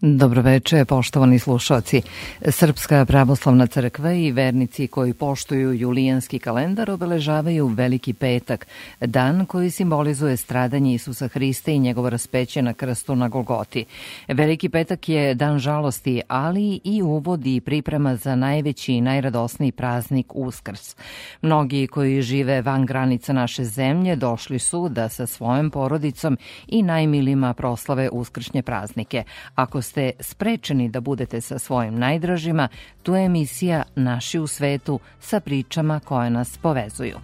Dobroveče, 0.00 0.84
poštovani 0.84 1.38
slušalci. 1.38 2.02
Srpska 2.48 3.04
pravoslavna 3.04 3.66
crkva 3.66 4.12
i 4.12 4.32
vernici 4.32 4.86
koji 4.86 5.14
poštuju 5.14 5.72
julijanski 5.72 6.38
kalendar 6.38 6.90
obeležavaju 6.90 7.66
Veliki 7.66 8.12
petak, 8.12 8.66
dan 9.00 9.46
koji 9.46 9.70
simbolizuje 9.70 10.36
stradanje 10.36 10.94
Isusa 10.94 11.28
Hrista 11.28 11.70
i 11.70 11.78
njegovo 11.78 12.10
raspeće 12.10 12.62
na 12.62 12.74
krstu 12.74 13.16
na 13.16 13.28
Golgoti. 13.28 13.84
Veliki 14.28 14.68
petak 14.68 15.08
je 15.08 15.34
dan 15.34 15.58
žalosti, 15.58 16.22
ali 16.28 16.80
i 16.84 17.02
uvod 17.02 17.46
i 17.46 17.60
priprema 17.60 18.16
za 18.16 18.36
najveći 18.36 18.92
i 18.92 19.00
najradosniji 19.00 19.72
praznik 19.72 20.26
Uskrs. 20.34 20.96
Mnogi 21.42 21.86
koji 21.86 22.22
žive 22.22 22.62
van 22.62 22.86
granica 22.86 23.32
naše 23.32 23.64
zemlje 23.64 24.16
došli 24.16 24.58
su 24.58 24.88
da 24.88 25.08
sa 25.08 25.26
svojom 25.26 25.70
porodicom 25.70 26.38
i 26.66 26.82
najmilima 26.82 27.54
proslave 27.54 28.08
uskršnje 28.12 28.62
praznike. 28.62 29.24
Ako 29.54 29.82
ste 29.88 30.12
sprečeni 30.20 30.88
da 30.88 31.00
budete 31.00 31.40
sa 31.40 31.58
svojim 31.58 31.98
najdražima, 31.98 32.68
tu 33.02 33.14
je 33.14 33.24
emisija 33.24 33.82
Naši 33.96 34.38
u 34.38 34.46
svetu 34.46 35.00
sa 35.20 35.40
pričama 35.40 36.00
koje 36.00 36.30
nas 36.30 36.56
povezuju. 36.56 37.16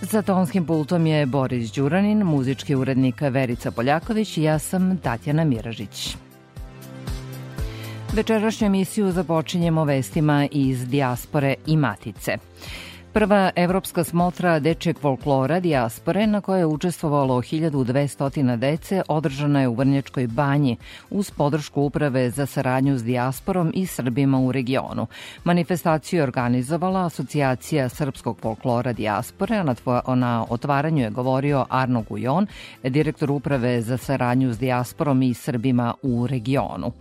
Za 0.00 0.22
tonskim 0.22 0.66
pultom 0.66 1.06
je 1.06 1.26
Boris 1.26 1.72
Đuranin, 1.72 2.22
muzički 2.22 2.74
urednik 2.74 3.20
Verica 3.20 3.70
Poljaković 3.70 4.38
i 4.38 4.42
ja 4.42 4.58
sam 4.58 4.98
Tatjana 4.98 5.44
Miražić. 5.44 6.16
Večerašnju 8.12 8.66
emisiju 8.66 9.12
započinjemo 9.12 9.84
vestima 9.84 10.48
iz 10.52 10.88
dijaspore 10.88 11.54
i 11.66 11.76
matice. 11.76 12.36
Prva 13.12 13.50
evropska 13.56 14.04
smotra 14.04 14.58
dečeg 14.58 14.98
folklora 14.98 15.60
dijaspore 15.60 16.26
na 16.26 16.40
kojoj 16.40 16.60
je 16.60 16.66
učestvovalo 16.66 17.34
1200 17.42 18.56
dece 18.56 19.02
održana 19.08 19.60
je 19.60 19.68
u 19.68 19.74
Vrnjačkoj 19.74 20.26
banji 20.26 20.76
uz 21.10 21.30
podršku 21.30 21.82
Uprave 21.82 22.30
za 22.30 22.46
saradnju 22.46 22.98
s 22.98 23.04
dijasporom 23.04 23.72
i 23.74 23.86
Srbima 23.86 24.38
u 24.38 24.52
regionu. 24.52 25.06
Manifestaciju 25.44 26.18
je 26.18 26.22
organizovala 26.22 27.06
Asocijacija 27.06 27.88
srpskog 27.88 28.38
folklora 28.38 28.92
dijaspore, 28.92 29.56
a 29.56 29.62
na, 29.62 29.74
na 30.14 30.46
otvaranju 30.48 31.02
je 31.02 31.10
govorio 31.10 31.66
Arno 31.68 32.04
Gujon, 32.08 32.46
direktor 32.82 33.30
Uprave 33.30 33.82
za 33.82 33.96
saradnju 33.96 34.52
s 34.52 34.58
dijasporom 34.58 35.22
i 35.22 35.34
Srbima 35.34 35.94
u 36.02 36.26
regionu. 36.26 36.92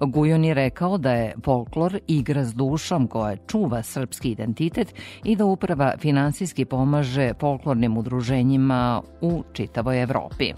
Gujon 0.00 0.44
je 0.44 0.54
rekao 0.54 0.98
da 0.98 1.12
je 1.12 1.34
folklor 1.44 1.98
igra 2.06 2.44
s 2.44 2.54
dušom 2.54 3.06
koja 3.06 3.36
čuva 3.36 3.82
srpski 3.82 4.30
identitet 4.30 4.94
i 5.24 5.36
da 5.36 5.55
uprava 5.56 5.94
finansijski 5.98 6.64
pomaže 6.64 7.32
folklornim 7.40 7.96
udruženjima 7.96 9.02
u 9.20 9.44
čitavoj 9.52 10.02
Evropi. 10.02 10.52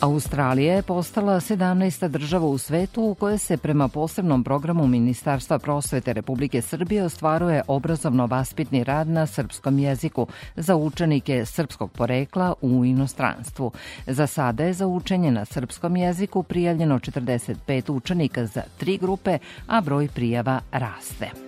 Australija 0.00 0.74
je 0.74 0.82
postala 0.82 1.40
17. 1.40 2.08
država 2.08 2.46
u 2.46 2.58
svetu 2.58 3.02
u 3.02 3.14
kojoj 3.14 3.38
se 3.38 3.56
prema 3.56 3.88
posebnom 3.88 4.44
programu 4.44 4.86
Ministarstva 4.86 5.58
prosvete 5.58 6.12
Republike 6.12 6.62
Srbije 6.62 7.04
ostvaruje 7.04 7.62
obrazovno-vaspitni 7.68 8.84
rad 8.84 9.08
na 9.08 9.26
srpskom 9.26 9.78
jeziku 9.78 10.26
za 10.56 10.76
učenike 10.76 11.44
srpskog 11.44 11.92
porekla 11.92 12.54
u 12.60 12.84
inostranstvu. 12.84 13.72
Za 14.06 14.26
sada 14.26 14.64
je 14.64 14.72
za 14.72 14.86
učenje 14.86 15.30
na 15.30 15.44
srpskom 15.44 15.96
jeziku 15.96 16.42
prijavljeno 16.42 16.98
45 16.98 17.92
učenika 17.92 18.46
za 18.46 18.62
tri 18.78 18.98
grupe, 18.98 19.38
a 19.66 19.80
broj 19.80 20.08
prijava 20.08 20.60
raste. 20.72 21.45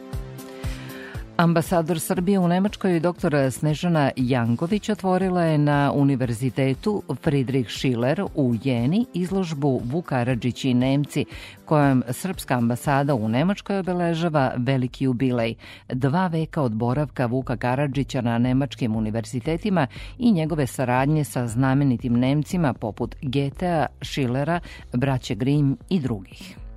Ambasador 1.38 2.00
Srbije 2.00 2.38
u 2.38 2.48
Nemačkoj 2.48 3.00
dr. 3.00 3.36
Snežana 3.50 4.10
Janković 4.16 4.88
otvorila 4.88 5.42
je 5.42 5.58
na 5.58 5.92
Univerzitetu 5.94 7.02
Friedrich 7.22 7.70
Schiller 7.70 8.24
u 8.34 8.54
Jeni 8.64 9.06
izložbu 9.14 9.80
Vuk 9.84 10.04
Karadžić 10.04 10.64
i 10.64 10.74
Nemci, 10.74 11.24
kojom 11.64 12.04
Srpska 12.10 12.54
ambasada 12.54 13.14
u 13.14 13.28
Nemačkoj 13.28 13.78
obeležava 13.78 14.52
veliki 14.56 15.04
jubilej, 15.04 15.54
dva 15.88 16.26
veka 16.26 16.62
od 16.62 16.72
boravka 16.72 17.26
Vuka 17.26 17.56
Karadžića 17.56 18.20
na 18.20 18.38
nemačkim 18.38 18.96
univerzitetima 18.96 19.86
i 20.18 20.32
njegove 20.32 20.66
saradnje 20.66 21.24
sa 21.24 21.46
znamenitim 21.46 22.18
Nemcima 22.18 22.72
poput 22.72 23.14
Goethea, 23.22 23.86
Schillera, 24.02 24.60
braće 24.92 25.34
Grimm 25.34 25.76
i 25.88 26.00
drugih. 26.00 26.67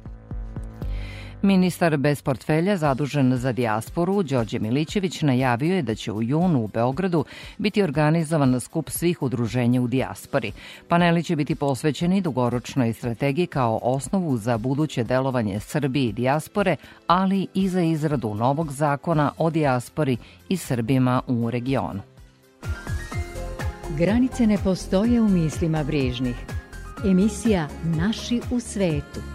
Ministar 1.44 1.97
bez 1.97 2.22
portfelja 2.22 2.78
zadužen 2.78 3.38
za 3.38 3.52
dijasporu 3.52 4.24
Đorđe 4.24 4.59
Milićević 4.59 5.22
najavio 5.22 5.75
je 5.75 5.81
da 5.81 5.96
će 5.96 6.12
u 6.12 6.22
junu 6.22 6.63
u 6.63 6.68
Beogradu 6.68 7.25
biti 7.57 7.84
organizovan 7.84 8.59
skup 8.59 8.90
svih 8.90 9.22
udruženja 9.22 9.81
u 9.81 9.88
dijaspori. 9.88 10.51
Paneli 10.88 11.24
će 11.24 11.35
biti 11.35 11.56
posvećeni 11.56 12.22
dugoročnoj 12.22 12.94
strategiji 12.94 13.47
kao 13.47 13.80
osnovu 13.84 14.38
za 14.38 14.57
buduće 14.57 15.03
delovanje 15.03 15.59
Srbije 15.59 16.09
i 16.09 16.13
dijaspore, 16.13 16.75
ali 17.07 17.47
i 17.53 17.69
za 17.69 17.81
izradu 17.81 18.35
novog 18.35 18.72
zakona 18.72 19.31
o 19.38 19.50
dijaspori 19.50 20.18
i 20.50 20.57
Srbima 20.57 21.22
u 21.28 21.51
regionu. 21.51 22.01
Granice 23.97 24.47
ne 24.47 24.57
postoje 24.57 25.22
u 25.22 25.30
mislima 25.30 25.84
brižnih. 25.84 26.35
Emisija 27.06 27.68
Naši 27.84 28.41
u 28.51 28.59
svetu. 28.59 29.31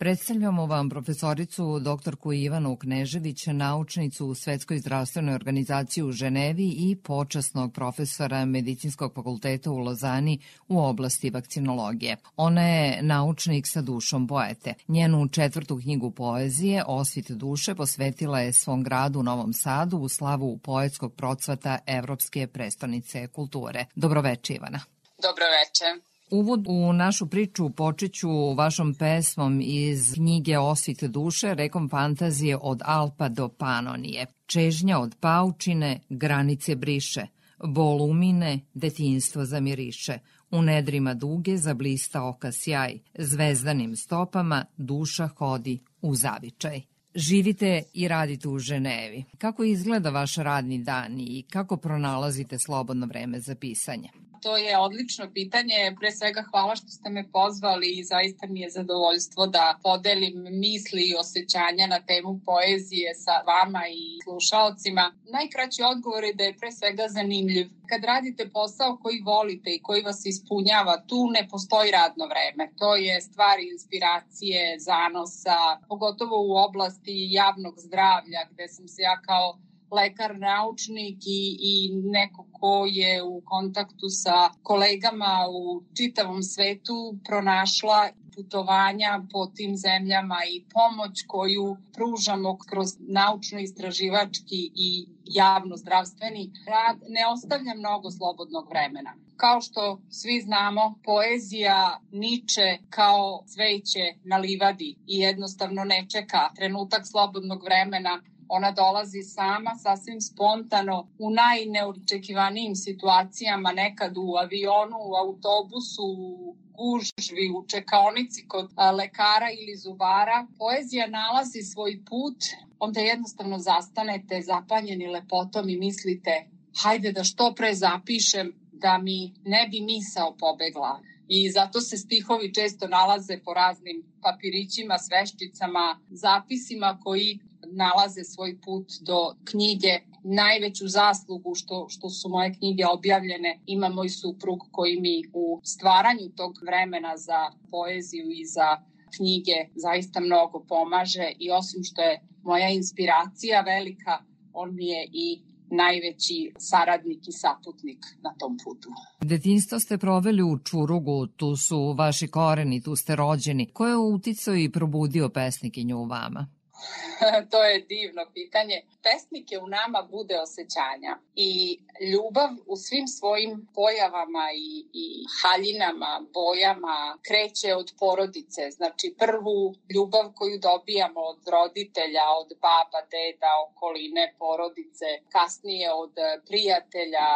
Predstavljamo 0.00 0.66
vam 0.66 0.90
profesoricu 0.90 1.78
doktorku 1.78 2.32
Ivanu 2.32 2.76
Knežević, 2.76 3.46
naučnicu 3.46 4.26
u 4.26 4.34
Svetskoj 4.34 4.78
zdravstvenoj 4.78 5.34
organizaciji 5.34 6.04
u 6.04 6.12
Ženevi 6.12 6.68
i 6.76 6.96
počasnog 6.96 7.72
profesora 7.72 8.44
Medicinskog 8.44 9.14
fakulteta 9.14 9.70
u 9.70 9.78
Lozani 9.78 10.38
u 10.68 10.78
oblasti 10.78 11.30
vakcinologije. 11.30 12.16
Ona 12.36 12.62
je 12.62 13.02
naučnik 13.02 13.66
sa 13.66 13.82
dušom 13.82 14.26
poete. 14.26 14.74
Njenu 14.88 15.28
četvrtu 15.28 15.80
knjigu 15.82 16.10
poezije, 16.10 16.84
Osvit 16.86 17.30
duše, 17.30 17.74
posvetila 17.74 18.40
je 18.40 18.52
svom 18.52 18.82
gradu 18.82 19.20
u 19.20 19.22
Novom 19.22 19.52
Sadu 19.52 19.96
u 19.96 20.08
slavu 20.08 20.58
poetskog 20.58 21.14
procvata 21.14 21.78
Evropske 21.86 22.46
prestonice 22.46 23.26
kulture. 23.26 23.84
Dobroveče, 23.94 24.54
Ivana. 24.54 24.80
Dobroveče. 25.22 26.09
Uvod 26.30 26.64
u 26.68 26.92
našu 26.92 27.26
priču 27.26 27.70
počeću 27.70 28.54
vašom 28.54 28.94
pesmom 28.94 29.60
iz 29.62 30.12
knjige 30.14 30.58
Osvit 30.58 31.04
duše, 31.04 31.54
rekom 31.54 31.88
fantazije 31.88 32.58
od 32.62 32.80
Alpa 32.84 33.28
do 33.28 33.48
Panonije. 33.48 34.26
Čežnja 34.46 34.98
od 34.98 35.14
paučine, 35.20 36.00
granice 36.08 36.76
briše, 36.76 37.26
bol 37.64 38.02
umine, 38.02 38.60
detinstvo 38.74 39.44
zamiriše, 39.44 40.18
u 40.50 40.62
nedrima 40.62 41.14
duge 41.14 41.56
zablista 41.56 42.24
oka 42.24 42.52
sjaj, 42.52 42.98
zvezdanim 43.18 43.96
stopama 43.96 44.64
duša 44.76 45.26
hodi 45.26 45.78
u 46.02 46.14
zavičaj. 46.14 46.80
Živite 47.14 47.82
i 47.94 48.08
radite 48.08 48.48
u 48.48 48.58
Ženevi. 48.58 49.24
Kako 49.38 49.64
izgleda 49.64 50.10
vaš 50.10 50.34
radni 50.34 50.78
dan 50.78 51.20
i 51.20 51.44
kako 51.50 51.76
pronalazite 51.76 52.58
slobodno 52.58 53.06
vreme 53.06 53.40
za 53.40 53.54
pisanje? 53.54 54.08
To 54.42 54.56
je 54.56 54.78
odlično 54.78 55.30
pitanje. 55.34 55.94
Pre 56.00 56.10
svega 56.12 56.42
hvala 56.50 56.76
što 56.76 56.88
ste 56.88 57.10
me 57.10 57.30
pozvali 57.32 57.98
i 57.98 58.04
zaista 58.04 58.46
mi 58.46 58.60
je 58.60 58.70
zadovoljstvo 58.70 59.46
da 59.46 59.78
podelim 59.82 60.46
misli 60.50 61.02
i 61.02 61.14
osjećanja 61.14 61.86
na 61.86 62.00
temu 62.00 62.40
poezije 62.44 63.14
sa 63.14 63.36
vama 63.46 63.82
i 63.88 64.18
slušalcima. 64.24 65.12
Najkraći 65.32 65.82
odgovor 65.82 66.24
je 66.24 66.34
da 66.34 66.44
je 66.44 66.56
pre 66.56 66.72
svega 66.72 67.08
zanimljiv. 67.08 67.66
Kad 67.88 68.04
radite 68.04 68.50
posao 68.50 68.98
koji 69.02 69.20
volite 69.20 69.70
i 69.74 69.82
koji 69.82 70.02
vas 70.02 70.26
ispunjava, 70.26 71.04
tu 71.08 71.30
ne 71.30 71.48
postoji 71.50 71.90
radno 71.90 72.24
vreme. 72.32 72.72
To 72.78 72.96
je 72.96 73.20
stvar 73.20 73.56
inspiracije, 73.72 74.78
zanosa, 74.78 75.60
pogotovo 75.88 76.36
u 76.42 76.52
oblasti 76.56 77.28
javnog 77.30 77.74
zdravlja 77.78 78.40
gde 78.50 78.68
sam 78.68 78.88
se 78.88 79.02
ja 79.02 79.20
kao 79.20 79.58
lekar, 79.90 80.38
naučnik 80.38 81.18
i, 81.26 81.56
i 81.60 81.74
neko 81.94 82.46
ko 82.52 82.86
je 82.86 83.22
u 83.22 83.40
kontaktu 83.44 84.08
sa 84.08 84.50
kolegama 84.62 85.46
u 85.50 85.82
čitavom 85.96 86.42
svetu 86.42 87.18
pronašla 87.26 88.08
putovanja 88.34 89.22
po 89.32 89.46
tim 89.46 89.76
zemljama 89.76 90.38
i 90.54 90.64
pomoć 90.72 91.24
koju 91.26 91.76
pružamo 91.94 92.58
kroz 92.58 92.88
naučno-istraživački 92.98 94.70
i 94.74 95.06
javno-zdravstveni 95.24 96.50
rad 96.66 96.96
ne 97.08 97.26
ostavlja 97.32 97.74
mnogo 97.74 98.10
slobodnog 98.10 98.68
vremena. 98.68 99.14
Kao 99.36 99.60
što 99.60 100.00
svi 100.10 100.40
znamo, 100.40 100.94
poezija 101.04 102.00
niče 102.12 102.78
kao 102.90 103.42
cveće 103.46 104.14
na 104.24 104.36
livadi 104.36 104.96
i 105.06 105.18
jednostavno 105.18 105.84
ne 105.84 106.06
čeka 106.12 106.50
trenutak 106.56 107.06
slobodnog 107.06 107.64
vremena 107.64 108.22
ona 108.56 108.70
dolazi 108.70 109.22
sama, 109.22 109.74
sasvim 109.82 110.20
spontano, 110.20 111.08
u 111.18 111.30
najneočekivanijim 111.30 112.74
situacijama, 112.74 113.72
nekad 113.72 114.16
u 114.16 114.36
avionu, 114.36 114.96
u 115.10 115.14
autobusu, 115.14 116.06
u 116.18 116.54
gužvi, 116.78 117.46
u 117.56 117.66
čekaonici 117.66 118.48
kod 118.48 118.70
lekara 118.98 119.48
ili 119.60 119.76
zubara. 119.76 120.46
Poezija 120.58 121.06
nalazi 121.06 121.62
svoj 121.62 122.00
put, 122.08 122.38
onda 122.78 123.00
jednostavno 123.00 123.58
zastanete 123.58 124.40
zapanjeni 124.40 125.06
lepotom 125.06 125.68
i 125.68 125.76
mislite 125.76 126.44
hajde 126.82 127.12
da 127.12 127.24
što 127.24 127.54
pre 127.56 127.74
zapišem 127.74 128.52
da 128.72 128.98
mi 128.98 129.32
ne 129.44 129.68
bi 129.70 129.80
misao 129.80 130.36
pobegla. 130.38 131.00
I 131.32 131.50
zato 131.50 131.80
se 131.80 131.96
stihovi 131.96 132.54
često 132.54 132.88
nalaze 132.88 133.38
po 133.44 133.54
raznim 133.54 134.02
papirićima, 134.22 134.98
sveščicama, 134.98 136.00
zapisima 136.10 136.98
koji 137.02 137.38
nalaze 137.72 138.24
svoj 138.24 138.60
put 138.64 138.86
do 139.00 139.36
knjige. 139.44 140.00
Najveću 140.24 140.88
zaslugu 140.88 141.54
što, 141.54 141.86
što 141.88 142.08
su 142.10 142.28
moje 142.28 142.54
knjige 142.54 142.86
objavljene 142.86 143.58
ima 143.66 143.88
moj 143.88 144.08
suprug 144.08 144.58
koji 144.72 145.00
mi 145.00 145.22
u 145.32 145.60
stvaranju 145.64 146.28
tog 146.36 146.52
vremena 146.66 147.16
za 147.16 147.50
poeziju 147.70 148.26
i 148.30 148.44
za 148.44 148.68
knjige 149.16 149.58
zaista 149.74 150.20
mnogo 150.20 150.64
pomaže 150.68 151.32
i 151.38 151.50
osim 151.50 151.84
što 151.84 152.02
je 152.02 152.20
moja 152.42 152.68
inspiracija 152.68 153.60
velika, 153.60 154.18
on 154.52 154.74
mi 154.74 154.86
je 154.86 155.08
i 155.12 155.49
najveći 155.70 156.52
saradnik 156.58 157.28
i 157.28 157.32
saputnik 157.32 157.98
na 158.22 158.34
tom 158.38 158.56
putu. 158.64 158.88
Detinstvo 159.20 159.78
ste 159.78 159.98
proveli 159.98 160.42
u 160.42 160.58
Čurugu, 160.58 161.26
tu 161.26 161.56
su 161.56 161.92
vaši 161.92 162.28
koreni, 162.28 162.82
tu 162.82 162.96
ste 162.96 163.16
rođeni. 163.16 163.70
Ko 163.72 163.86
je 163.86 163.96
uticao 163.96 164.54
i 164.56 164.72
probudio 164.72 165.28
pesnikinju 165.28 165.98
u 165.98 166.04
vama? 166.04 166.46
to 167.50 167.64
je 167.64 167.80
divno 167.80 168.22
pitanje. 168.34 168.82
Pesnik 169.02 169.52
je 169.52 169.58
u 169.58 169.66
nama 169.66 170.02
bude 170.10 170.40
osjećanja 170.40 171.18
i 171.34 171.80
ljubav 172.12 172.50
u 172.66 172.76
svim 172.76 173.06
svojim 173.06 173.68
pojavama 173.74 174.46
i, 174.54 174.86
i 174.92 175.24
haljinama, 175.42 176.22
bojama 176.34 177.18
kreće 177.22 177.74
od 177.74 177.92
porodice. 177.98 178.70
Znači 178.70 179.14
prvu 179.18 179.74
ljubav 179.94 180.32
koju 180.34 180.58
dobijamo 180.58 181.20
od 181.20 181.48
roditelja, 181.48 182.24
od 182.40 182.48
baba, 182.60 183.00
deda, 183.10 183.52
okoline, 183.68 184.34
porodice, 184.38 185.06
kasnije 185.28 185.92
od 185.92 186.12
prijatelja 186.46 187.28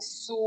su 0.00 0.40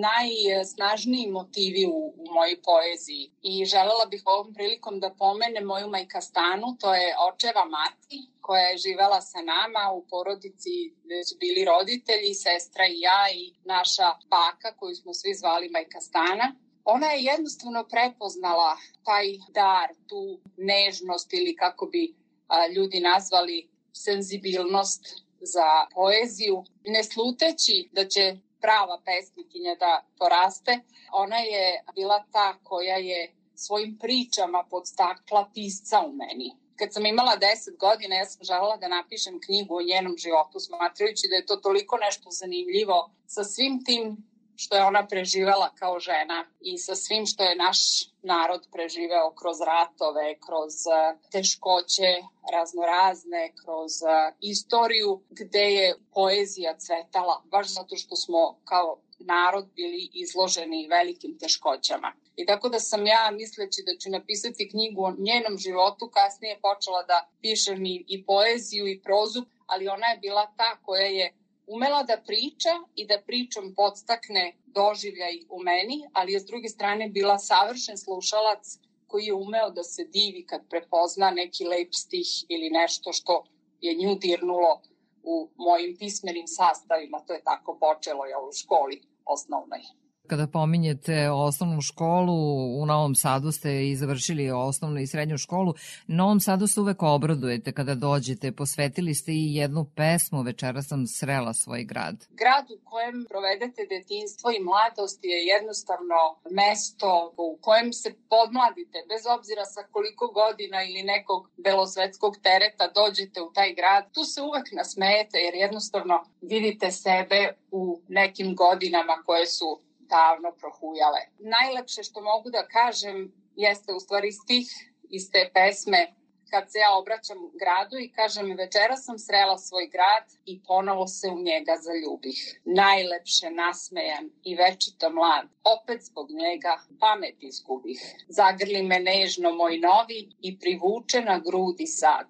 najsnažniji 0.00 1.26
motivi 1.30 1.86
u, 1.86 2.14
u 2.16 2.24
mojoj 2.34 2.62
poeziji. 2.62 3.30
I 3.42 3.64
želela 3.64 4.06
bih 4.10 4.22
ovom 4.24 4.54
prilikom 4.54 5.00
da 5.00 5.10
pomenem 5.18 5.64
moju 5.64 5.88
majkastanu, 5.88 6.76
to 6.80 6.94
je 6.94 7.16
očeva 7.44 7.64
mati 7.64 8.30
koja 8.40 8.62
je 8.62 8.78
živela 8.78 9.20
sa 9.20 9.40
nama 9.42 9.92
u 9.92 10.06
porodici 10.10 10.94
gde 11.04 11.24
su 11.24 11.36
bili 11.40 11.64
roditelji, 11.64 12.34
sestra 12.34 12.86
i 12.86 13.00
ja 13.00 13.22
i 13.34 13.54
naša 13.64 14.08
baka 14.30 14.76
koju 14.76 14.94
smo 14.94 15.14
svi 15.14 15.34
zvali 15.34 15.68
majka 15.68 16.00
Stana. 16.00 16.54
Ona 16.84 17.06
je 17.06 17.24
jednostavno 17.24 17.84
prepoznala 17.90 18.76
taj 19.04 19.26
dar, 19.48 19.88
tu 20.08 20.40
nežnost 20.56 21.32
ili 21.32 21.56
kako 21.56 21.86
bi 21.86 22.14
a, 22.48 22.66
ljudi 22.66 23.00
nazvali 23.00 23.68
senzibilnost 23.92 25.02
za 25.40 25.68
poeziju, 25.94 26.64
ne 26.84 27.04
sluteći 27.04 27.88
da 27.92 28.08
će 28.08 28.36
prava 28.60 29.00
pesnikinja 29.04 29.74
da 29.74 30.04
poraste, 30.18 30.80
ona 31.12 31.38
je 31.38 31.84
bila 31.94 32.24
ta 32.32 32.58
koja 32.62 32.96
je 32.96 33.32
svojim 33.54 33.98
pričama 33.98 34.64
podstakla 34.70 35.50
pisca 35.54 36.00
u 36.00 36.12
meni 36.12 36.63
kad 36.76 36.92
sam 36.92 37.06
imala 37.06 37.36
10 37.36 37.76
godina, 37.78 38.14
ja 38.14 38.26
sam 38.26 38.44
želela 38.44 38.76
da 38.76 38.88
napišem 38.88 39.40
knjigu 39.40 39.76
o 39.76 39.82
njenom 39.82 40.14
životu, 40.18 40.60
smatrajući 40.60 41.28
da 41.30 41.36
je 41.36 41.46
to 41.46 41.56
toliko 41.56 41.96
nešto 41.96 42.30
zanimljivo 42.30 43.10
sa 43.26 43.44
svim 43.44 43.84
tim 43.84 44.16
što 44.56 44.76
je 44.76 44.84
ona 44.84 45.06
preživela 45.06 45.70
kao 45.74 46.00
žena 46.00 46.46
i 46.60 46.78
sa 46.78 46.94
svim 46.94 47.26
što 47.26 47.42
je 47.42 47.56
naš 47.56 47.78
narod 48.22 48.68
preživeo 48.72 49.34
kroz 49.34 49.60
ratove, 49.60 50.38
kroz 50.46 50.74
e, 50.86 51.16
teškoće 51.32 52.10
raznorazne, 52.52 53.52
kroz 53.64 53.92
e, 54.02 54.34
istoriju 54.40 55.22
gde 55.30 55.66
je 55.78 55.94
poezija 56.14 56.78
cvetala, 56.78 57.42
baš 57.44 57.74
zato 57.74 57.96
što 57.96 58.16
smo 58.16 58.58
kao 58.64 58.98
narod 59.18 59.66
bili 59.76 60.10
izloženi 60.12 60.88
velikim 60.88 61.38
teškoćama. 61.38 62.12
I 62.36 62.46
tako 62.46 62.68
da 62.68 62.80
sam 62.80 63.06
ja, 63.06 63.30
misleći 63.32 63.82
da 63.86 63.96
ću 64.00 64.10
napisati 64.10 64.68
knjigu 64.68 65.04
o 65.04 65.14
njenom 65.18 65.58
životu, 65.58 66.10
kasnije 66.12 66.58
počela 66.62 67.02
da 67.02 67.28
pišem 67.40 67.86
i, 67.86 68.04
i 68.08 68.24
poeziju 68.24 68.86
i 68.86 69.00
prozu, 69.00 69.44
ali 69.66 69.88
ona 69.88 70.06
je 70.06 70.18
bila 70.18 70.46
ta 70.56 70.76
koja 70.82 71.06
je 71.06 71.34
umela 71.66 72.02
da 72.02 72.22
priča 72.26 72.74
i 72.94 73.06
da 73.06 73.22
pričom 73.26 73.74
podstakne 73.74 74.56
doživljaj 74.66 75.38
u 75.50 75.62
meni, 75.62 76.08
ali 76.12 76.32
je 76.32 76.40
s 76.40 76.46
druge 76.46 76.68
strane 76.68 77.08
bila 77.08 77.38
savršen 77.38 77.98
slušalac 77.98 78.78
koji 79.06 79.24
je 79.24 79.34
umeo 79.34 79.70
da 79.70 79.82
se 79.82 80.04
divi 80.04 80.46
kad 80.46 80.68
prepozna 80.70 81.30
neki 81.30 81.64
lep 81.64 81.88
stih 81.92 82.44
ili 82.48 82.70
nešto 82.70 83.12
što 83.12 83.44
je 83.80 83.94
nju 83.94 84.14
dirnulo 84.14 84.80
u 85.22 85.48
mojim 85.56 85.96
pismenim 85.98 86.46
sastavima. 86.46 87.20
To 87.26 87.32
je 87.32 87.42
tako 87.44 87.78
počelo 87.80 88.26
ja 88.26 88.38
u 88.38 88.52
školi 88.52 89.02
osnovnoj. 89.24 89.80
Kada 90.26 90.46
pominjete 90.46 91.30
osnovnu 91.30 91.80
školu, 91.80 92.34
u 92.82 92.86
Novom 92.86 93.14
Sadu 93.14 93.52
ste 93.52 93.88
i 93.88 93.96
završili 93.96 94.50
osnovnu 94.50 95.00
i 95.00 95.06
srednju 95.06 95.38
školu. 95.38 95.74
Novom 96.06 96.40
Sadu 96.40 96.66
se 96.66 96.80
uvek 96.80 97.02
obradujete 97.02 97.72
kada 97.72 97.94
dođete. 97.94 98.52
Posvetili 98.52 99.14
ste 99.14 99.32
i 99.32 99.54
jednu 99.54 99.86
pesmu, 99.96 100.42
večera 100.42 100.82
sam 100.82 101.06
srela 101.06 101.54
svoj 101.54 101.84
grad. 101.84 102.16
Grad 102.30 102.70
u 102.70 102.78
kojem 102.84 103.26
provedete 103.28 103.82
detinstvo 103.90 104.50
i 104.50 104.64
mladost 104.70 105.24
je 105.24 105.38
jednostavno 105.54 106.18
mesto 106.50 107.34
u 107.36 107.58
kojem 107.60 107.92
se 107.92 108.14
podmladite, 108.28 108.98
bez 109.08 109.22
obzira 109.36 109.64
sa 109.64 109.82
koliko 109.90 110.26
godina 110.40 110.78
ili 110.84 111.02
nekog 111.02 111.50
belosvetskog 111.56 112.36
tereta 112.46 112.86
dođete 113.00 113.38
u 113.42 113.52
taj 113.52 113.74
grad. 113.74 114.12
Tu 114.12 114.24
se 114.24 114.42
uvek 114.42 114.66
nasmejete 114.72 115.38
jer 115.38 115.54
jednostavno 115.54 116.16
vidite 116.40 116.90
sebe 116.90 117.40
u 117.70 118.00
nekim 118.08 118.54
godinama 118.54 119.16
koje 119.26 119.46
su 119.46 119.80
davno 120.08 120.52
prohujale. 120.60 121.20
Najlepše 121.38 122.02
što 122.02 122.20
mogu 122.20 122.50
da 122.50 122.66
kažem 122.66 123.32
jeste 123.56 123.92
u 123.92 124.00
stvari 124.00 124.32
stih 124.32 124.68
iz 125.10 125.30
te 125.32 125.50
pesme 125.54 126.14
kad 126.54 126.72
se 126.72 126.78
ja 126.78 126.96
obraćam 126.96 127.38
gradu 127.62 127.96
i 127.98 128.12
kažem 128.12 128.56
večera 128.56 128.96
sam 128.96 129.18
srela 129.18 129.58
svoj 129.58 129.86
grad 129.86 130.26
i 130.44 130.62
ponovo 130.62 131.06
se 131.06 131.28
u 131.28 131.38
njega 131.38 131.74
zaljubih. 131.86 132.60
Najlepše 132.64 133.50
nasmejan 133.50 134.30
i 134.44 134.54
večito 134.54 135.10
mlad, 135.10 135.46
opet 135.76 136.02
zbog 136.02 136.30
njega 136.30 136.80
pamet 137.00 137.36
izgubih. 137.40 138.00
Zagrli 138.28 138.82
me 138.82 138.98
nežno 139.00 139.52
moj 139.52 139.78
novi 139.78 140.20
i 140.40 140.58
privuče 140.58 141.20
na 141.20 141.38
grudi 141.38 141.86
sad. 141.86 142.26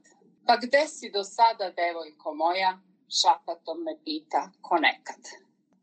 Pa 0.47 0.57
gde 0.57 0.87
si 0.88 1.11
do 1.11 1.25
sada, 1.25 1.71
devojko 1.71 2.35
moja? 2.35 2.78
Šapatom 3.21 3.78
me 3.87 3.95
pita 4.04 4.50
ko 4.61 4.76
nekad. 4.78 5.23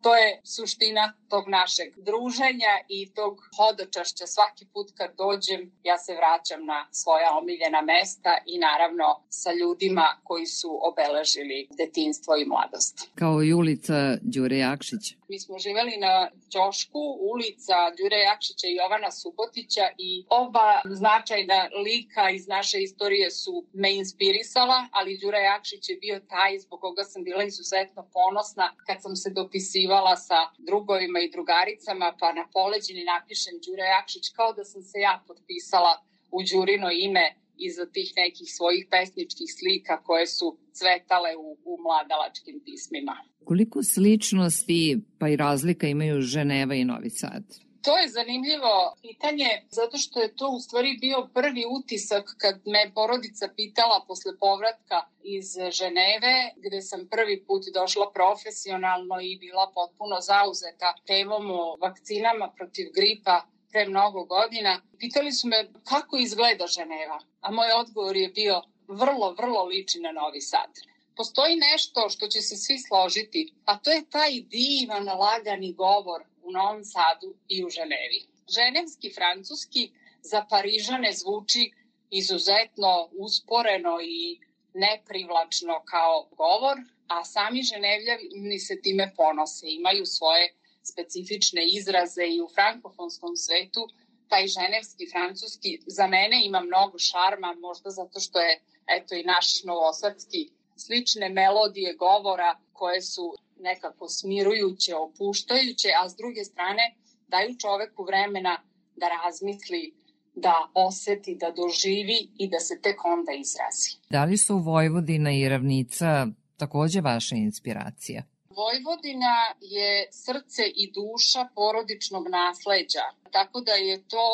To 0.01 0.15
je 0.15 0.41
suština 0.43 1.13
tog 1.33 1.43
našeg 1.47 1.89
druženja 2.09 2.73
i 2.97 2.99
tog 3.17 3.33
hodočašća. 3.57 4.25
Svaki 4.27 4.65
put 4.73 4.87
kad 4.97 5.09
dođem, 5.17 5.61
ja 5.83 5.97
se 5.97 6.13
vraćam 6.21 6.65
na 6.65 6.79
svoja 6.91 7.29
omiljena 7.41 7.81
mesta 7.81 8.33
i 8.45 8.55
naravno 8.67 9.07
sa 9.29 9.51
ljudima 9.53 10.07
koji 10.23 10.45
su 10.45 10.71
obeležili 10.89 11.67
detinstvo 11.81 12.31
i 12.35 12.45
mladost. 12.45 12.95
Kao 13.15 13.43
i 13.43 13.53
ulica 13.53 13.97
Đure 14.21 14.57
Jakšića. 14.57 15.13
Mi 15.31 15.39
smo 15.39 15.59
živeli 15.59 15.95
na 15.97 16.29
Ćošku, 16.53 17.03
ulica 17.33 17.77
Đure 17.97 18.19
Jakšića 18.29 18.67
i 18.67 18.75
Jovana 18.79 19.11
Subotića 19.11 19.85
i 19.97 20.25
oba 20.29 20.81
značajna 20.85 21.59
lika 21.85 22.29
iz 22.29 22.47
naše 22.47 22.77
istorije 22.87 23.31
su 23.31 23.65
me 23.73 23.89
inspirisala, 23.95 24.87
ali 24.91 25.19
Đure 25.21 25.41
Jakšić 25.51 25.89
je 25.89 25.95
bio 25.95 26.19
taj 26.33 26.59
zbog 26.59 26.79
koga 26.79 27.03
sam 27.03 27.23
bila 27.23 27.43
izuzetno 27.43 28.01
ponosna 28.13 28.65
kad 28.85 28.97
sam 29.01 29.15
se 29.15 29.29
dopisivala 29.29 30.15
sa 30.17 30.39
drugovima 30.57 31.19
i 31.21 31.31
drugaricama, 31.35 32.07
pa 32.19 32.27
na 32.39 32.45
poleđini 32.53 33.03
napišem 33.13 33.55
Đure 33.63 33.85
Jakšić 33.95 34.25
kao 34.37 34.49
da 34.57 34.63
sam 34.71 34.81
se 34.89 34.97
ja 35.07 35.23
potpisala 35.27 35.93
u 36.37 36.39
Đurino 36.49 36.89
ime 37.07 37.25
iza 37.67 37.85
tih 37.95 38.09
nekih 38.23 38.47
svojih 38.57 38.83
pesničkih 38.93 39.49
slika 39.59 40.03
koje 40.07 40.27
su 40.27 40.47
cvetale 40.77 41.31
u, 41.35 41.47
u 41.71 41.73
mladalačkim 41.85 42.61
pismima. 42.65 43.15
Koliko 43.45 43.83
sličnosti 43.83 44.99
pa 45.19 45.29
i 45.29 45.35
razlika 45.35 45.87
imaju 45.87 46.21
Ženeva 46.21 46.75
i 46.75 46.85
Novi 46.85 47.09
Sad? 47.09 47.43
To 47.81 47.97
je 47.97 48.09
zanimljivo 48.09 48.95
pitanje 49.01 49.49
zato 49.69 49.97
što 49.97 50.21
je 50.21 50.35
to 50.35 50.49
u 50.49 50.59
stvari 50.59 50.97
bio 51.01 51.29
prvi 51.33 51.65
utisak 51.69 52.35
kad 52.37 52.55
me 52.65 52.91
porodica 52.93 53.49
pitala 53.55 54.05
posle 54.07 54.37
povratka 54.37 55.01
iz 55.23 55.47
Ženeve 55.71 56.51
gde 56.55 56.81
sam 56.81 57.07
prvi 57.07 57.43
put 57.47 57.63
došla 57.73 58.11
profesionalno 58.13 59.21
i 59.21 59.37
bila 59.37 59.71
potpuno 59.75 60.21
zauzeta 60.21 60.93
temom 61.05 61.51
o 61.51 61.77
vakcinama 61.81 62.51
protiv 62.57 62.91
gripa 62.95 63.45
pre 63.71 63.85
mnogo 63.85 64.23
godina. 64.23 64.81
Pitali 64.99 65.31
su 65.31 65.47
me 65.47 65.69
kako 65.83 66.17
izgleda 66.17 66.67
Ženeva, 66.67 67.19
a 67.41 67.51
moj 67.51 67.71
odgovor 67.71 68.17
je 68.17 68.29
bio 68.29 68.61
vrlo, 68.87 69.33
vrlo 69.33 69.63
liči 69.63 69.99
na 69.99 70.11
Novi 70.11 70.41
Sad. 70.41 70.69
Postoji 71.15 71.55
nešto 71.55 72.09
što 72.09 72.27
će 72.27 72.41
se 72.41 72.55
svi 72.57 72.79
složiti, 72.79 73.53
a 73.65 73.77
to 73.77 73.91
je 73.91 74.09
taj 74.09 74.31
divan, 74.41 75.05
lagani 75.05 75.73
govor 75.73 76.30
u 76.43 76.51
Novom 76.51 76.83
Sadu 76.83 77.35
i 77.47 77.65
u 77.65 77.69
Ženevi. 77.69 78.27
Ženevski 78.55 79.13
francuski 79.13 79.91
za 80.21 80.45
Parižane 80.49 81.13
zvuči 81.13 81.71
izuzetno 82.09 83.09
usporeno 83.17 83.97
i 84.01 84.39
neprivlačno 84.73 85.83
kao 85.85 86.29
govor, 86.31 86.77
a 87.07 87.25
sami 87.25 87.63
ženevljani 87.63 88.59
se 88.59 88.81
time 88.81 89.13
ponose, 89.17 89.65
imaju 89.67 90.05
svoje 90.05 90.53
specifične 90.83 91.61
izraze 91.67 92.25
i 92.27 92.41
u 92.41 92.47
frankofonskom 92.55 93.35
svetu 93.35 93.87
taj 94.27 94.47
ženevski 94.47 95.05
francuski 95.11 95.79
za 95.87 96.07
mene 96.07 96.45
ima 96.45 96.59
mnogo 96.59 96.97
šarma, 96.99 97.53
možda 97.53 97.89
zato 97.89 98.19
što 98.19 98.39
je 98.39 98.61
eto 98.87 99.15
i 99.15 99.23
naš 99.23 99.63
novosadski 99.63 100.49
slične 100.75 101.29
melodije 101.29 101.93
govora 101.93 102.59
koje 102.73 103.01
su 103.01 103.35
nekako 103.61 104.07
smirujuće, 104.09 104.95
opuštajuće, 104.95 105.89
a 106.01 106.09
s 106.09 106.15
druge 106.15 106.43
strane 106.43 106.95
daju 107.27 107.55
čoveku 107.57 108.03
vremena 108.03 108.63
da 108.95 109.07
razmisli, 109.07 109.93
da 110.35 110.55
oseti, 110.73 111.35
da 111.35 111.51
doživi 111.51 112.19
i 112.37 112.49
da 112.49 112.59
se 112.59 112.81
tek 112.81 113.05
onda 113.05 113.31
izrazi. 113.31 113.91
Da 114.09 114.23
li 114.25 114.37
su 114.37 114.57
Vojvodina 114.57 115.31
i 115.31 115.49
Ravnica 115.49 116.27
takođe 116.57 117.01
vaša 117.01 117.35
inspiracija? 117.35 118.23
Vojvodina 118.49 119.35
je 119.61 120.07
srce 120.11 120.63
i 120.75 120.91
duša 120.91 121.47
porodičnog 121.55 122.25
nasleđa, 122.29 123.05
tako 123.31 123.61
da 123.61 123.71
je 123.71 124.07
to 124.07 124.27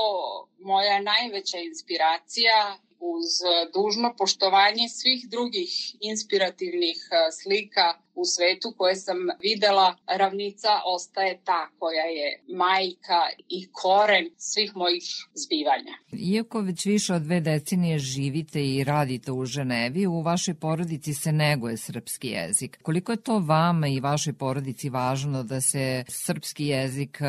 moja 0.60 1.02
najveća 1.02 1.58
inspiracija 1.58 2.78
uz 3.00 3.30
dužno 3.74 4.14
poštovanje 4.18 4.90
svih 4.90 5.30
drugih 5.30 5.96
inspirativnih 6.02 6.98
slika 7.44 7.88
u 8.16 8.26
svetu 8.26 8.74
koje 8.78 8.96
sam 8.96 9.18
videla, 9.42 9.96
ravnica 10.08 10.70
ostaje 10.86 11.40
ta 11.44 11.70
koja 11.80 12.06
je 12.06 12.44
majka 12.48 13.22
i 13.50 13.68
koren 13.72 14.30
svih 14.38 14.76
mojih 14.76 15.04
zbivanja. 15.34 15.94
Iako 16.12 16.62
već 16.62 16.86
više 16.86 17.14
od 17.14 17.22
dve 17.22 17.40
decenije 17.40 18.00
živite 18.00 18.66
i 18.66 18.84
radite 18.84 19.32
u 19.32 19.46
Ženevi, 19.46 20.08
u 20.08 20.22
vašoj 20.22 20.54
porodici 20.54 21.14
se 21.14 21.32
neguje 21.32 21.78
srpski 21.78 22.28
jezik. 22.28 22.80
Koliko 22.84 23.12
je 23.12 23.24
to 23.24 23.40
vama 23.40 23.88
i 23.88 24.00
vašoj 24.00 24.34
porodici 24.34 24.90
važno 24.90 25.44
da 25.44 25.62
se 25.62 26.04
srpski 26.08 26.66
jezik, 26.66 27.20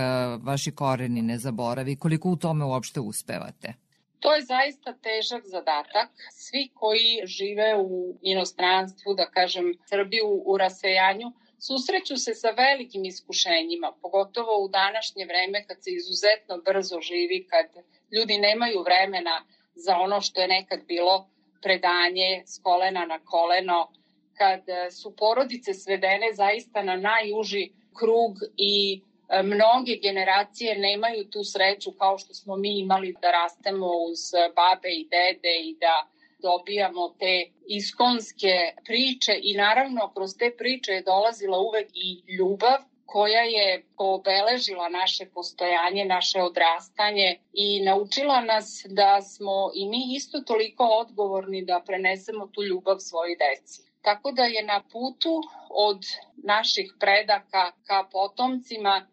vaši 0.42 0.70
koreni 0.70 1.22
ne 1.22 1.38
zaboravi? 1.38 1.96
Koliko 1.96 2.30
u 2.30 2.36
tome 2.36 2.64
uopšte 2.64 3.00
uspevate? 3.00 3.74
To 4.20 4.34
je 4.34 4.42
zaista 4.42 4.92
težak 5.02 5.44
zadatak. 5.46 6.10
Svi 6.32 6.70
koji 6.74 7.20
žive 7.24 7.76
u 7.76 8.18
inostranstvu, 8.22 9.14
da 9.14 9.30
kažem 9.30 9.74
Srbiju 9.88 10.42
u 10.44 10.56
rasejanju, 10.58 11.32
susreću 11.58 12.16
se 12.16 12.34
sa 12.34 12.50
velikim 12.50 13.04
iskušenjima, 13.04 13.92
pogotovo 14.02 14.64
u 14.64 14.68
današnje 14.68 15.24
vreme 15.24 15.64
kad 15.66 15.76
se 15.84 15.90
izuzetno 15.90 16.58
brzo 16.58 17.00
živi, 17.00 17.46
kad 17.50 17.66
ljudi 18.12 18.38
nemaju 18.38 18.82
vremena 18.82 19.44
za 19.74 19.96
ono 19.96 20.20
što 20.20 20.40
je 20.40 20.48
nekad 20.48 20.80
bilo 20.86 21.28
predanje 21.62 22.42
s 22.46 22.60
kolena 22.62 23.06
na 23.06 23.18
koleno, 23.24 23.92
kad 24.38 24.62
su 24.92 25.16
porodice 25.16 25.74
svedene 25.74 26.32
zaista 26.32 26.82
na 26.82 26.96
najuži 26.96 27.70
krug 27.98 28.32
i 28.56 29.02
mnoge 29.44 29.96
generacije 30.02 30.78
nemaju 30.78 31.30
tu 31.30 31.44
sreću 31.44 31.92
kao 31.92 32.18
što 32.18 32.34
smo 32.34 32.56
mi 32.56 32.78
imali 32.78 33.14
da 33.22 33.30
rastemo 33.30 33.86
uz 33.86 34.20
babe 34.56 34.88
i 34.88 35.08
dede 35.14 35.54
i 35.62 35.76
da 35.80 36.06
dobijamo 36.38 37.14
te 37.18 37.50
iskonske 37.66 38.54
priče 38.84 39.32
i 39.42 39.56
naravno 39.56 40.12
kroz 40.14 40.30
te 40.38 40.54
priče 40.58 40.92
je 40.92 41.02
dolazila 41.02 41.58
uvek 41.58 41.88
i 41.94 42.22
ljubav 42.38 42.78
koja 43.06 43.42
je 43.42 43.84
obeležila 43.96 44.88
naše 44.88 45.26
postojanje, 45.34 46.04
naše 46.04 46.42
odrastanje 46.42 47.38
i 47.52 47.80
naučila 47.80 48.40
nas 48.40 48.86
da 48.88 49.22
smo 49.22 49.70
i 49.74 49.88
mi 49.88 50.02
isto 50.16 50.40
toliko 50.40 50.84
odgovorni 50.84 51.64
da 51.64 51.82
prenesemo 51.86 52.46
tu 52.46 52.62
ljubav 52.62 52.96
svojoj 52.98 53.36
deci. 53.36 53.82
Tako 54.02 54.32
da 54.32 54.42
je 54.42 54.62
na 54.64 54.82
putu 54.92 55.42
od 55.70 56.00
naših 56.36 56.94
predaka 57.00 57.72
ka 57.86 58.04
potomcima 58.12 59.06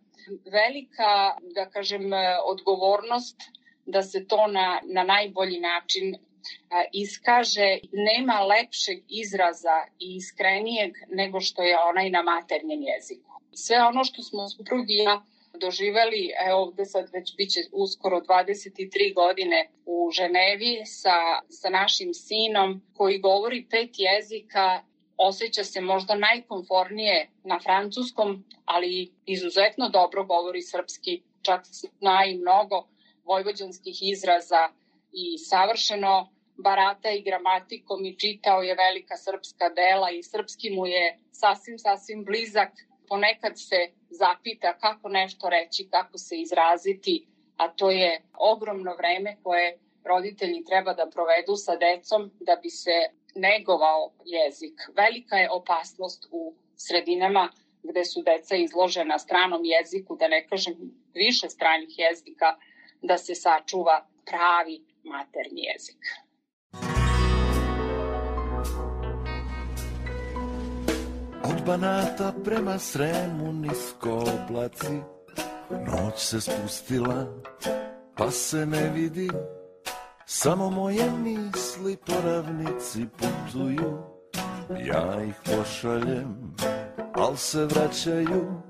velika, 0.45 1.37
da 1.55 1.69
kažem, 1.69 2.11
odgovornost 2.45 3.37
da 3.85 4.03
se 4.03 4.27
to 4.27 4.47
na, 4.47 4.81
na 4.83 5.03
najbolji 5.03 5.59
način 5.59 6.15
iskaže. 6.91 7.79
Nema 7.91 8.39
lepšeg 8.39 9.03
izraza 9.09 9.77
i 9.99 10.15
iskrenijeg 10.15 10.93
nego 11.09 11.41
što 11.41 11.61
je 11.61 11.77
onaj 11.89 12.09
na 12.09 12.21
maternjem 12.21 12.81
jeziku. 12.81 13.31
Sve 13.53 13.77
ono 13.83 14.03
što 14.03 14.21
smo 14.21 14.49
suprugi 14.49 14.93
i 14.93 15.03
ja 15.03 15.21
doživeli, 15.59 16.31
evo 16.47 16.61
ovde 16.61 16.85
sad 16.85 17.09
već 17.13 17.35
biće 17.37 17.59
uskoro 17.71 18.17
23 18.17 19.13
godine 19.13 19.69
u 19.85 20.11
Ženevi 20.11 20.81
sa, 20.85 21.17
sa 21.49 21.69
našim 21.69 22.13
sinom 22.13 22.81
koji 22.93 23.19
govori 23.19 23.67
pet 23.69 23.89
jezika 23.93 24.83
osjeća 25.17 25.63
se 25.63 25.81
možda 25.81 26.15
najkonfornije 26.15 27.29
na 27.43 27.59
francuskom, 27.59 28.45
ali 28.65 29.13
izuzetno 29.25 29.89
dobro 29.89 30.23
govori 30.23 30.61
srpski, 30.61 31.21
čak 31.41 31.61
zna 31.99 32.25
i 32.25 32.37
mnogo 32.37 32.87
vojvođanskih 33.23 33.97
izraza 34.01 34.69
i 35.11 35.37
savršeno 35.37 36.29
barata 36.57 37.09
i 37.11 37.21
gramatikom 37.21 38.05
i 38.05 38.19
čitao 38.19 38.61
je 38.61 38.75
velika 38.75 39.17
srpska 39.17 39.69
dela 39.69 40.11
i 40.11 40.23
srpski 40.23 40.69
mu 40.69 40.87
je 40.87 41.19
sasvim, 41.31 41.79
sasvim 41.79 42.25
blizak. 42.25 42.71
Ponekad 43.07 43.53
se 43.55 43.91
zapita 44.09 44.77
kako 44.77 45.09
nešto 45.09 45.49
reći, 45.49 45.87
kako 45.91 46.17
se 46.17 46.35
izraziti, 46.37 47.27
a 47.57 47.67
to 47.69 47.91
je 47.91 48.21
ogromno 48.37 48.95
vreme 48.95 49.37
koje 49.43 49.79
roditelji 50.03 50.63
treba 50.63 50.93
da 50.93 51.09
provedu 51.13 51.55
sa 51.55 51.75
decom 51.75 52.31
da 52.39 52.55
bi 52.63 52.69
se 52.69 52.97
negovao 53.35 54.13
jezik. 54.25 54.73
Velika 54.95 55.35
je 55.35 55.51
opasnost 55.51 56.27
u 56.31 56.55
sredinama 56.75 57.51
gde 57.83 58.05
su 58.05 58.21
deca 58.21 58.55
izložena 58.55 59.19
stranom 59.19 59.61
jeziku, 59.63 60.15
da 60.15 60.27
ne 60.27 60.47
kažem 60.47 60.73
više 61.13 61.49
stranih 61.49 61.89
jezika, 61.97 62.55
da 63.01 63.17
se 63.17 63.35
sačuva 63.35 64.07
pravi 64.25 64.81
maternji 65.03 65.61
jezik. 65.61 66.01
Od 71.43 71.65
Banata 71.65 72.33
prema 72.43 72.79
Sremu 72.79 73.53
nisko 73.53 74.11
oblaci 74.11 75.15
Noć 75.69 76.19
se 76.19 76.41
spustila 76.41 77.41
pa 78.17 78.31
se 78.31 78.65
ne 78.65 78.89
vidi 78.89 79.29
Samo 80.27 80.69
moje 80.69 81.11
misli 81.23 81.97
po 82.05 82.13
ravnici 82.25 83.07
putuju. 83.17 83.97
Ja 84.85 85.23
ih 85.23 85.35
pošaljem, 85.45 86.55
al 87.13 87.35
se 87.35 87.65
vraćaju. 87.65 88.61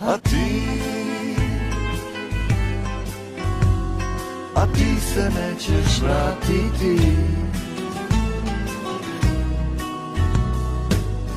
A 0.00 0.18
ti 0.18 0.62
A 4.54 4.66
ti 4.66 5.00
se 5.00 5.30
nećeš 5.30 6.00
vratiti. 6.02 7.16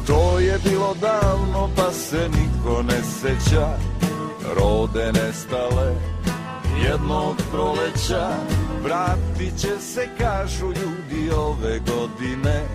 To 0.07 0.39
je 0.39 0.59
bilo 0.63 0.93
davno 1.01 1.69
pa 1.75 1.91
se 1.91 2.29
niko 2.29 2.83
ne 2.83 3.03
seća. 3.03 3.77
Rode 4.55 5.11
nestale 5.11 5.95
jednog 6.83 7.35
proleća 7.51 8.29
Vratit 8.85 9.59
će 9.59 9.79
se, 9.79 10.07
kažu 10.17 10.65
ljudi, 10.65 11.31
ove 11.37 11.79
godine. 11.79 12.67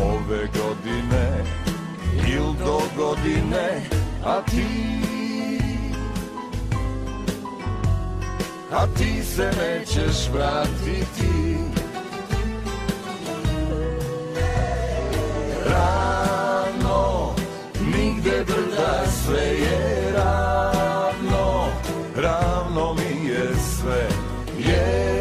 Ove 0.00 0.46
godine. 0.46 1.44
Il 2.28 2.52
do 2.64 2.80
godine. 2.96 3.82
A 4.24 4.42
ti? 4.42 4.66
A 8.72 8.86
ti 8.86 9.22
se 9.22 9.50
nećeš 9.60 10.28
vratiti. 10.32 11.58
Rano 15.66 17.34
Nigde 17.96 18.44
brda 18.46 19.04
sve 19.24 19.44
je 19.44 20.12
ravno. 20.12 21.68
Ravno 22.16 22.94
mi 22.94 23.28
je 23.28 23.54
sve 23.56 24.08
Yeah 24.58 25.17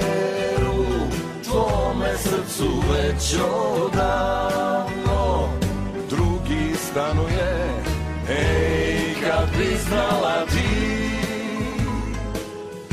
srcu 2.57 2.71
već 2.91 3.35
odavno. 3.85 5.49
Drugi 6.09 6.75
stanuje, 6.75 7.83
ej, 8.29 9.13
kad 9.21 9.49
bi 9.57 9.77
znala 9.89 10.45
ti, 10.45 10.87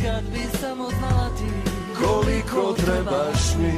Kad 0.02 0.24
bi 0.32 0.58
samo 0.60 0.88
znala 0.90 1.28
ti. 1.38 1.70
Koliko 2.04 2.72
trebaš 2.72 3.54
mi, 3.58 3.72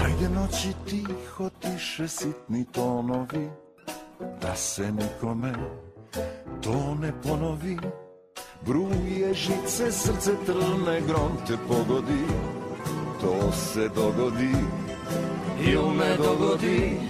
Hajde 0.00 0.28
noći 0.28 0.72
tiho 0.86 1.50
tiše 1.60 2.08
sitni 2.08 2.64
tonovi 2.72 3.48
Da 4.40 4.54
se 4.54 4.92
nikome 4.92 5.52
to 6.62 6.94
ne 7.00 7.12
ponovi 7.22 7.78
Bruje 8.66 9.34
žice, 9.34 9.92
srce 9.92 10.32
trne, 10.46 11.00
grom 11.06 11.32
te 11.46 11.56
pogodi. 11.68 12.24
To 13.20 13.52
se 13.52 13.88
dogodi 13.88 14.54
ili 15.60 15.96
ne 15.98 16.16
dogodi 16.16 17.00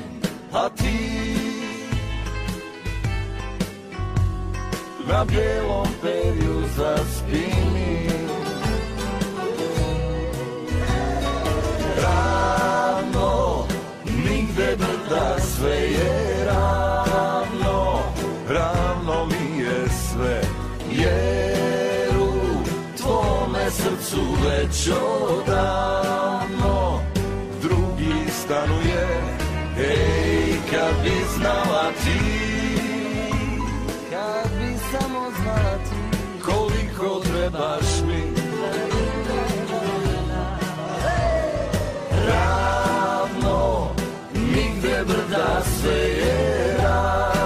A 0.53 0.69
ti? 0.69 0.99
Na 5.09 5.25
bijelom 5.25 5.87
perju 6.03 6.63
zaspini. 6.77 8.09
Ravno, 12.03 13.65
nigde 14.05 14.77
brda, 14.77 15.37
sve 15.41 15.77
je 15.77 16.38
Ravno 18.49 19.27
mi 19.27 19.63
je 19.63 19.89
sve, 19.89 20.41
jer 20.91 22.19
u 22.19 22.33
tvome 22.97 23.71
srcu 23.71 24.21
već 24.45 24.91
odavno 25.21 27.01
Drugi 27.63 28.31
stanuje, 28.31 29.07
ej, 29.79 30.53
kad 30.71 31.03
bi 31.05 31.11
znala 31.37 31.93
ti 32.05 32.21
Kad 34.11 34.51
bi 34.59 34.79
samo 34.93 35.31
znala 35.43 35.79
ti 35.85 36.19
koliko 36.45 37.21
trebaš 37.21 38.01
mi. 38.07 38.23
Ravno, 42.29 43.89
nigde 44.35 45.05
brda 45.07 45.63
sve 45.81 45.93
je 45.93 46.77
ravno 46.83 47.38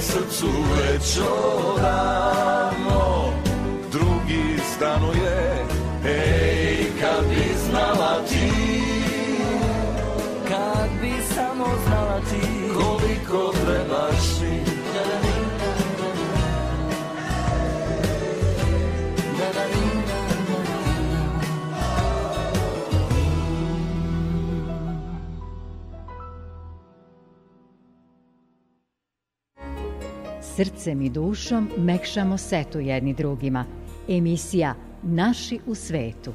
srcu 0.00 0.46
već 0.46 1.18
odavno. 1.78 3.32
Drugi 3.92 4.58
stanuje, 4.74 5.49
Srcem 30.60 31.02
i 31.02 31.08
dušom 31.10 31.70
mekšamo 31.78 32.38
setu 32.38 32.80
jedni 32.80 33.14
drugima. 33.14 33.64
Emisija 34.08 34.74
Naši 35.02 35.58
u 35.66 35.74
svetu. 35.74 36.32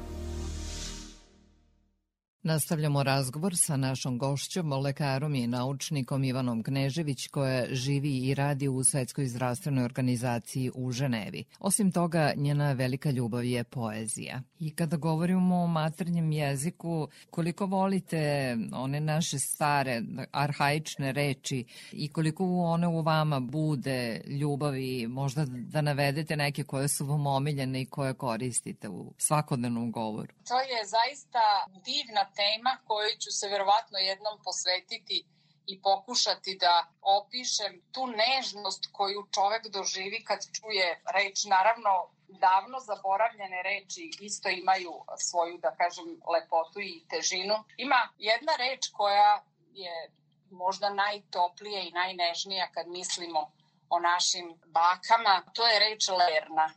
Nastavljamo 2.46 3.02
razgovor 3.02 3.56
sa 3.56 3.76
našom 3.76 4.18
gošćom, 4.18 4.72
lekarom 4.72 5.34
i 5.34 5.46
naučnikom 5.46 6.24
Ivanom 6.24 6.62
Knežević, 6.62 7.28
koja 7.28 7.66
živi 7.70 8.18
i 8.18 8.34
radi 8.34 8.68
u 8.68 8.84
Svetskoj 8.84 9.26
zdravstvenoj 9.26 9.84
organizaciji 9.84 10.70
u 10.74 10.92
Ženevi. 10.92 11.44
Osim 11.58 11.92
toga, 11.92 12.32
njena 12.36 12.72
velika 12.72 13.10
ljubav 13.10 13.44
je 13.44 13.64
poezija. 13.64 14.42
I 14.58 14.74
kada 14.74 14.96
govorimo 14.96 15.56
o 15.56 15.66
maternjem 15.66 16.32
jeziku, 16.32 17.08
koliko 17.30 17.66
volite 17.66 18.56
one 18.72 19.00
naše 19.00 19.38
stare, 19.38 20.02
arhaične 20.32 21.12
reči 21.12 21.64
i 21.92 22.08
koliko 22.08 22.44
one 22.44 22.88
u 22.88 23.02
vama 23.02 23.40
bude 23.40 24.20
ljubavi, 24.26 25.06
možda 25.06 25.44
da 25.48 25.80
navedete 25.80 26.36
neke 26.36 26.64
koje 26.64 26.88
su 26.88 27.06
vam 27.06 27.26
omiljene 27.26 27.80
i 27.80 27.86
koje 27.86 28.14
koristite 28.14 28.88
u 28.88 29.14
svakodnevnom 29.18 29.92
govoru? 29.92 30.32
To 30.48 30.60
je 30.60 30.86
zaista 30.86 31.66
divna 31.84 32.35
tema 32.36 32.78
kojoj 32.86 33.16
ću 33.22 33.30
se 33.30 33.48
verovatno 33.48 33.98
jednom 33.98 34.42
posvetiti 34.44 35.24
i 35.66 35.82
pokušati 35.82 36.56
da 36.60 36.86
opišem 37.02 37.82
tu 37.92 38.06
nežnost 38.06 38.88
koju 38.92 39.26
čovek 39.34 39.68
doživi 39.68 40.24
kad 40.24 40.38
čuje 40.52 41.02
reč. 41.14 41.44
Naravno, 41.44 41.90
davno 42.28 42.80
zaboravljene 42.80 43.62
reči 43.62 44.10
isto 44.20 44.48
imaju 44.48 44.92
svoju, 45.18 45.58
da 45.58 45.74
kažem, 45.76 46.20
lepotu 46.32 46.80
i 46.80 47.04
težinu. 47.10 47.64
Ima 47.76 48.08
jedna 48.18 48.56
reč 48.56 48.88
koja 48.92 49.42
je 49.72 50.10
možda 50.50 50.90
najtoplija 50.90 51.80
i 51.80 51.90
najnežnija 51.90 52.68
kad 52.74 52.88
mislimo 52.88 53.50
o 53.88 54.00
našim 54.00 54.60
bakama, 54.66 55.42
to 55.54 55.66
je 55.66 55.78
reč 55.78 56.08
lerna. 56.08 56.70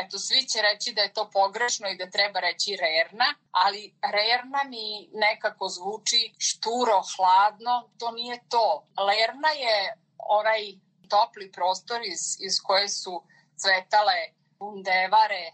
Eto, 0.00 0.18
svi 0.18 0.46
će 0.46 0.58
reći 0.62 0.92
da 0.92 1.02
je 1.02 1.12
to 1.12 1.30
pogrešno 1.30 1.88
i 1.88 1.96
da 1.96 2.10
treba 2.10 2.40
reći 2.40 2.76
rerna, 2.76 3.34
ali 3.50 3.94
rerna 4.02 4.64
mi 4.64 5.08
nekako 5.12 5.68
zvuči 5.68 6.34
šturo, 6.38 7.02
hladno, 7.16 7.90
to 7.98 8.10
nije 8.10 8.38
to. 8.48 8.86
Lerna 9.08 9.48
je 9.48 9.94
onaj 10.18 10.60
topli 11.08 11.52
prostor 11.52 12.00
iz, 12.04 12.22
iz 12.40 12.54
koje 12.62 12.88
su 12.88 13.22
cvetale 13.56 14.20
bundevare, 14.58 15.52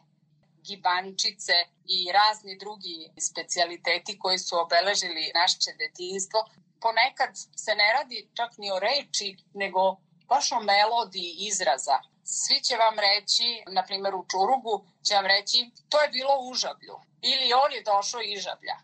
gibančice 0.67 1.57
i 1.85 2.13
razni 2.13 2.59
drugi 2.59 3.11
specialiteti 3.31 4.19
koji 4.19 4.39
su 4.39 4.57
obeležili 4.61 5.33
naše 5.35 5.71
detinstvo. 5.79 6.41
Ponekad 6.81 7.31
se 7.57 7.75
ne 7.75 7.93
radi 7.93 8.29
čak 8.35 8.51
ni 8.59 8.71
o 8.71 8.79
reči, 8.79 9.37
nego 9.55 9.97
baš 10.29 10.53
o 10.53 10.61
melodiji 10.61 11.37
izraza 11.39 11.99
svi 12.41 12.61
će 12.67 12.77
vam 12.77 12.97
reći, 12.99 13.63
na 13.67 13.83
primjer 13.85 14.15
u 14.15 14.27
Čurugu, 14.31 14.75
će 15.07 15.15
vam 15.15 15.27
reći 15.27 15.71
to 15.89 16.01
je 16.01 16.09
bilo 16.09 16.35
u 16.41 16.55
Žablju 16.55 16.97
ili 17.23 17.53
on 17.53 17.73
je 17.73 17.83
došao 17.83 18.21
iz 18.21 18.43
Žablja 18.43 18.77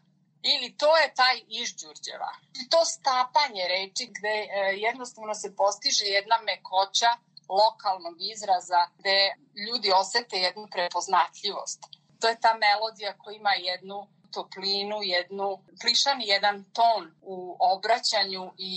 ili 0.53 0.77
to 0.77 0.97
je 0.97 1.15
taj 1.15 1.37
iz 1.49 1.69
Đurđeva. 1.77 2.33
I 2.61 2.69
to 2.69 2.85
stapanje 2.85 3.65
reči 3.69 4.05
gde 4.17 4.37
e, 4.39 4.49
jednostavno 4.77 5.35
se 5.35 5.57
postiže 5.57 6.05
jedna 6.05 6.37
mekoća 6.51 7.11
lokalnog 7.49 8.17
izraza 8.35 8.81
gde 8.99 9.35
ljudi 9.67 9.93
osete 9.93 10.37
jednu 10.37 10.69
prepoznatljivost. 10.73 11.81
To 12.21 12.29
je 12.29 12.41
ta 12.41 12.53
melodija 12.55 13.19
koja 13.19 13.37
ima 13.37 13.53
jednu 13.53 14.07
toplinu, 14.33 14.99
jednu 15.03 15.59
plišan 15.81 16.21
jedan 16.21 16.65
ton 16.73 17.15
u 17.23 17.57
obraćanju 17.61 18.53
i 18.59 18.73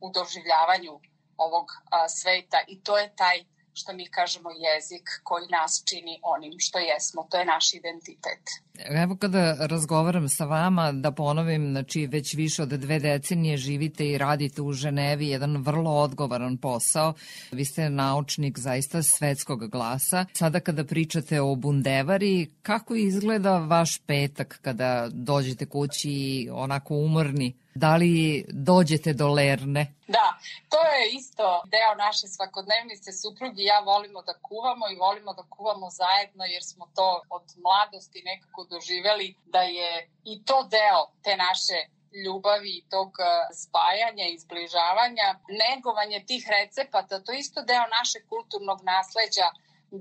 u 0.00 0.10
doživljavanju 0.10 1.00
ovog 1.36 1.66
a, 1.90 2.08
sveta 2.08 2.60
i 2.68 2.82
to 2.82 2.98
je 2.98 3.16
taj 3.16 3.44
što 3.74 3.92
mi 3.92 4.06
kažemo 4.06 4.50
jezik 4.50 5.06
koji 5.22 5.46
nas 5.48 5.82
čini 5.88 6.20
onim 6.22 6.52
što 6.58 6.78
jesmo, 6.78 7.26
to 7.30 7.36
je 7.38 7.44
naš 7.44 7.74
identitet. 7.74 8.42
Evo 8.78 9.16
kada 9.16 9.56
razgovaram 9.66 10.28
sa 10.28 10.44
vama, 10.44 10.92
da 10.92 11.12
ponovim, 11.12 11.70
znači 11.70 12.06
već 12.06 12.34
više 12.34 12.62
od 12.62 12.68
dve 12.68 12.98
decenije 12.98 13.56
živite 13.56 14.08
i 14.08 14.18
radite 14.18 14.62
u 14.62 14.72
Ženevi, 14.72 15.28
jedan 15.28 15.56
vrlo 15.56 15.90
odgovoran 15.90 16.56
posao. 16.56 17.14
Vi 17.52 17.64
ste 17.64 17.90
naučnik 17.90 18.58
zaista 18.58 19.02
svetskog 19.02 19.70
glasa. 19.70 20.24
Sada 20.32 20.60
kada 20.60 20.84
pričate 20.84 21.40
o 21.40 21.54
bundevari, 21.54 22.50
kako 22.62 22.94
izgleda 22.94 23.58
vaš 23.58 23.98
petak 23.98 24.58
kada 24.62 25.08
dođete 25.12 25.66
kući 25.66 26.48
onako 26.52 26.94
umorni? 26.94 27.63
Da 27.74 27.96
li 27.96 28.44
dođete 28.48 29.12
do 29.12 29.28
Lerne? 29.28 29.94
Da, 30.08 30.38
to 30.72 30.80
je 30.94 31.12
isto 31.12 31.62
deo 31.74 31.94
naše 32.06 32.26
svakodnevnice. 32.28 33.12
Suprugi 33.12 33.62
ja 33.72 33.80
volimo 33.80 34.22
da 34.22 34.34
kuvamo 34.48 34.84
i 34.92 35.00
volimo 35.06 35.34
da 35.34 35.42
kuvamo 35.42 35.90
zajedno 35.90 36.44
jer 36.44 36.62
smo 36.64 36.84
to 36.96 37.22
od 37.30 37.46
mladosti 37.64 38.22
nekako 38.24 38.60
doživeli 38.70 39.34
da 39.44 39.62
je 39.62 39.90
i 40.24 40.44
to 40.44 40.58
deo 40.76 41.00
te 41.24 41.36
naše 41.36 41.78
ljubavi 42.24 42.70
i 42.78 42.84
tog 42.90 43.10
e, 43.18 43.24
spajanja 43.62 44.26
i 44.28 44.38
zbližavanja, 44.38 45.28
negovanje 45.64 46.24
tih 46.28 46.42
recepata, 46.56 47.22
to 47.22 47.32
je 47.32 47.38
isto 47.38 47.62
deo 47.62 47.84
našeg 47.98 48.22
kulturnog 48.32 48.78
nasleđa. 48.92 49.48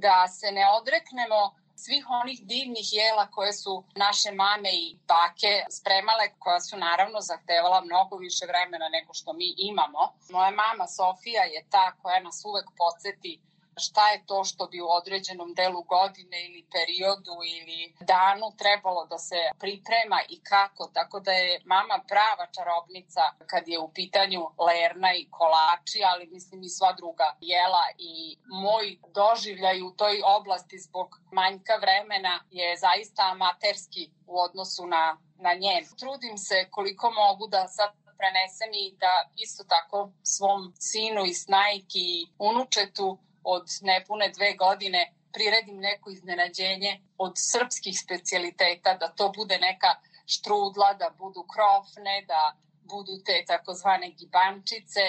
da 0.05 0.27
se 0.27 0.51
ne 0.51 0.65
odreknemo 0.79 1.39
svih 1.75 2.05
onih 2.09 2.39
divnih 2.41 2.93
jela 2.93 3.27
koje 3.27 3.53
su 3.53 3.83
naše 3.95 4.31
mame 4.31 4.71
i 4.73 4.97
bake 5.07 5.65
spremale, 5.69 6.25
koja 6.39 6.59
su 6.59 6.77
naravno 6.77 7.21
zahtevala 7.21 7.81
mnogo 7.81 8.17
više 8.17 8.45
vremena 8.45 8.89
nego 8.89 9.13
što 9.13 9.33
mi 9.33 9.53
imamo. 9.57 10.13
Moja 10.29 10.51
mama 10.51 10.87
Sofija 10.87 11.43
je 11.43 11.65
ta 11.69 11.91
koja 12.01 12.19
nas 12.19 12.41
uvek 12.45 12.65
podsjeti 12.77 13.39
šta 13.77 14.09
je 14.11 14.25
to 14.25 14.43
što 14.43 14.67
bi 14.67 14.81
u 14.81 14.89
određenom 14.89 15.53
delu 15.53 15.83
godine 15.83 16.45
ili 16.47 16.67
periodu 16.71 17.35
ili 17.55 17.95
danu 17.99 18.47
trebalo 18.57 19.05
da 19.05 19.17
se 19.17 19.39
priprema 19.59 20.19
i 20.29 20.43
kako, 20.43 20.87
tako 20.93 21.19
da 21.19 21.31
je 21.31 21.61
mama 21.65 22.03
prava 22.07 22.45
čarobnica 22.55 23.21
kad 23.47 23.67
je 23.67 23.79
u 23.79 23.93
pitanju 23.93 24.41
lerna 24.67 25.13
i 25.13 25.27
kolači, 25.31 25.99
ali 26.11 26.27
mislim 26.27 26.63
i 26.63 26.69
sva 26.69 26.93
druga 26.93 27.35
jela 27.41 27.85
i 27.97 28.37
moj 28.45 28.97
doživljaj 29.19 29.81
u 29.81 29.91
toj 29.91 30.21
oblasti 30.37 30.79
zbog 30.79 31.19
manjka 31.31 31.75
vremena 31.81 32.43
je 32.51 32.77
zaista 32.77 33.23
amaterski 33.31 34.09
u 34.27 34.39
odnosu 34.39 34.87
na, 34.87 35.17
na 35.37 35.53
njen. 35.53 35.83
Trudim 35.99 36.37
se 36.37 36.67
koliko 36.71 37.11
mogu 37.11 37.47
da 37.47 37.67
sad 37.67 37.91
prenesem 38.17 38.71
i 38.73 38.95
da 39.03 39.13
isto 39.35 39.63
tako 39.63 40.11
svom 40.23 40.73
sinu 40.79 41.25
i 41.25 41.33
snajki 41.33 42.03
i 42.17 42.27
unučetu 42.39 43.17
od 43.43 43.65
nepune 43.81 44.29
dve 44.29 44.53
godine 44.55 45.13
priredim 45.33 45.77
neko 45.77 46.09
iznenađenje 46.09 47.01
od 47.17 47.33
srpskih 47.35 47.99
specialiteta, 47.99 48.97
da 48.97 49.07
to 49.07 49.31
bude 49.35 49.57
neka 49.57 49.91
štrudla, 50.25 50.93
da 50.93 51.09
budu 51.17 51.43
krofne, 51.53 52.25
da 52.27 52.41
budu 52.83 53.13
te 53.25 53.43
takozvane 53.47 54.09
gibančice, 54.09 55.03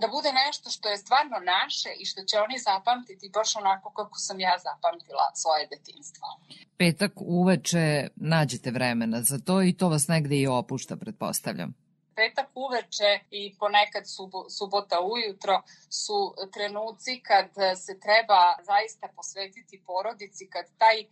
da 0.00 0.06
bude 0.08 0.30
nešto 0.46 0.70
što 0.70 0.88
je 0.88 0.96
stvarno 0.96 1.36
naše 1.38 1.88
i 2.00 2.04
što 2.04 2.20
će 2.22 2.36
oni 2.38 2.58
zapamtiti 2.58 3.30
baš 3.34 3.56
onako 3.56 3.90
kako 3.90 4.18
sam 4.18 4.40
ja 4.40 4.54
zapamtila 4.58 5.26
svoje 5.34 5.66
detinstvo. 5.66 6.26
Petak 6.78 7.12
uveče 7.16 8.08
nađete 8.16 8.70
vremena 8.70 9.22
za 9.22 9.38
to 9.38 9.62
i 9.62 9.76
to 9.76 9.88
vas 9.88 10.08
negde 10.08 10.36
i 10.36 10.46
opušta, 10.46 10.96
pretpostavljam 10.96 11.81
petak 12.16 12.48
uveče 12.54 13.20
i 13.30 13.56
ponekad 13.58 14.04
subo, 14.06 14.50
subota 14.50 15.00
ujutro 15.00 15.62
su 15.90 16.34
trenuci 16.52 17.20
kad 17.22 17.48
se 17.76 18.00
treba 18.00 18.56
zaista 18.62 19.08
posvetiti 19.16 19.82
porodici, 19.86 20.50
kad 20.50 20.64
taj 20.78 21.00
e, 21.00 21.06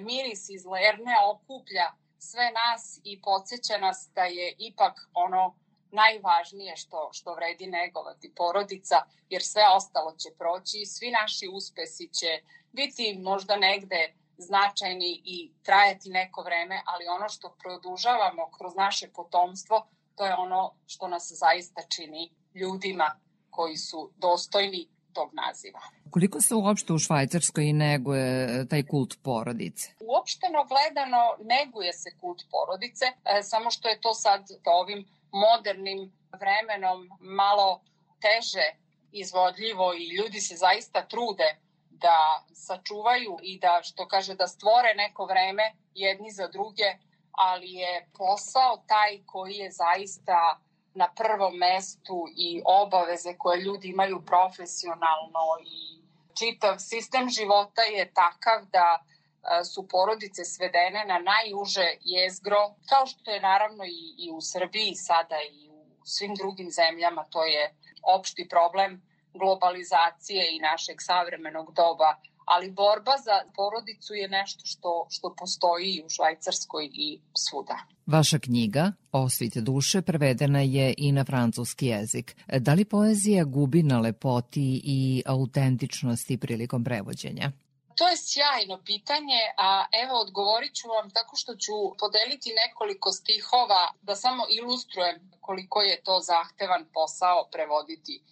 miris 0.00 0.48
iz 0.48 0.66
lerne 0.66 1.14
okuplja 1.24 1.92
sve 2.18 2.50
nas 2.50 3.00
i 3.04 3.22
podsjeća 3.22 3.78
nas 3.78 4.10
da 4.14 4.24
je 4.24 4.54
ipak 4.58 5.08
ono 5.14 5.54
najvažnije 5.90 6.76
što, 6.76 7.10
što 7.12 7.34
vredi 7.34 7.66
negovati 7.66 8.32
porodica, 8.36 8.96
jer 9.28 9.42
sve 9.42 9.62
ostalo 9.76 10.16
će 10.16 10.28
proći 10.38 10.80
i 10.80 10.86
svi 10.86 11.10
naši 11.10 11.48
uspesi 11.52 12.08
će 12.08 12.42
biti 12.72 13.18
možda 13.22 13.56
negde 13.56 14.14
značajni 14.36 15.22
i 15.24 15.52
trajati 15.62 16.10
neko 16.10 16.42
vreme, 16.42 16.82
ali 16.86 17.06
ono 17.08 17.28
što 17.28 17.56
produžavamo 17.62 18.50
kroz 18.58 18.74
naše 18.74 19.08
potomstvo, 19.08 19.86
to 20.16 20.26
je 20.26 20.34
ono 20.34 20.74
što 20.86 21.08
nas 21.08 21.32
zaista 21.34 21.82
čini 21.96 22.30
ljudima 22.54 23.20
koji 23.50 23.76
su 23.76 24.10
dostojni 24.16 24.88
tog 25.12 25.30
naziva. 25.32 25.80
Koliko 26.10 26.40
se 26.40 26.54
uopšte 26.54 26.92
u 26.92 26.98
Švajcarskoj 26.98 27.72
neguje 27.72 28.44
e, 28.44 28.66
taj 28.68 28.82
kult 28.82 29.18
porodice? 29.22 29.90
Uopšteno 30.00 30.64
gledano 30.72 31.22
neguje 31.54 31.92
se 31.92 32.10
kult 32.20 32.42
porodice, 32.50 33.04
e, 33.04 33.42
samo 33.42 33.70
što 33.70 33.88
je 33.88 34.00
to 34.00 34.14
sad 34.14 34.42
ovim 34.64 35.04
modernim 35.32 36.12
vremenom 36.40 37.10
malo 37.20 37.80
teže 38.20 38.66
izvodljivo 39.12 39.94
i 39.94 40.16
ljudi 40.16 40.40
se 40.40 40.56
zaista 40.56 41.06
trude 41.06 41.48
da 41.90 42.44
sačuvaju 42.52 43.38
i 43.42 43.58
da, 43.58 43.80
što 43.82 44.08
kaže, 44.08 44.34
da 44.34 44.46
stvore 44.46 44.94
neko 44.96 45.26
vreme 45.26 45.72
jedni 45.94 46.30
za 46.30 46.48
druge, 46.48 46.88
ali 47.36 47.72
je 47.72 48.08
posao 48.18 48.82
taj 48.86 49.22
koji 49.26 49.54
je 49.54 49.70
zaista 49.70 50.58
na 50.94 51.08
prvom 51.16 51.54
mestu 51.56 52.26
i 52.36 52.62
obaveze 52.64 53.34
koje 53.38 53.60
ljudi 53.60 53.88
imaju 53.88 54.22
profesionalno 54.26 55.44
i 55.64 56.02
čitav 56.38 56.78
sistem 56.78 57.28
života 57.28 57.82
je 57.82 58.12
takav 58.12 58.64
da 58.72 58.98
e, 58.98 59.64
su 59.64 59.88
porodice 59.88 60.44
svedene 60.44 61.04
na 61.04 61.18
najuže 61.18 61.88
jezgro, 62.00 62.74
kao 62.88 63.06
što 63.06 63.30
je 63.30 63.40
naravno 63.40 63.84
i, 63.84 64.14
i 64.18 64.30
u 64.32 64.40
Srbiji 64.40 64.94
sada 64.94 65.36
i 65.52 65.70
u 65.70 65.84
svim 66.04 66.34
drugim 66.34 66.70
zemljama, 66.70 67.24
to 67.30 67.44
je 67.44 67.74
opšti 68.02 68.48
problem 68.48 69.02
globalizacije 69.34 70.56
i 70.56 70.60
našeg 70.60 70.96
savremenog 71.00 71.72
doba 71.72 72.16
ali 72.44 72.70
borba 72.70 73.12
za 73.24 73.36
porodicu 73.56 74.14
je 74.14 74.28
nešto 74.28 74.66
što, 74.66 75.06
što 75.10 75.34
postoji 75.38 76.02
u 76.06 76.08
Švajcarskoj 76.08 76.90
i 76.92 77.20
svuda. 77.34 77.76
Vaša 78.06 78.38
knjiga, 78.38 78.92
Osvite 79.12 79.60
duše, 79.60 80.02
prevedena 80.02 80.60
je 80.60 80.94
i 80.98 81.12
na 81.12 81.24
francuski 81.24 81.86
jezik. 81.86 82.36
Da 82.58 82.74
li 82.74 82.84
poezija 82.84 83.44
gubi 83.44 83.82
na 83.82 84.00
lepoti 84.00 84.80
i 84.84 85.22
autentičnosti 85.26 86.38
prilikom 86.38 86.84
prevođenja? 86.84 87.52
To 87.98 88.08
je 88.08 88.16
sjajno 88.16 88.76
pitanje, 88.84 89.40
a 89.56 89.84
evo 90.02 90.20
odgovorit 90.20 90.74
ću 90.74 90.88
vam 90.88 91.10
tako 91.10 91.36
što 91.36 91.52
ću 91.56 91.72
podeliti 91.98 92.58
nekoliko 92.62 93.12
stihova 93.12 93.84
da 94.02 94.14
samo 94.14 94.42
ilustrujem 94.58 95.16
koliko 95.40 95.80
je 95.80 96.02
to 96.02 96.20
zahtevan 96.20 96.82
posao 96.94 97.48
prevoditi 97.52 98.14
e, 98.16 98.22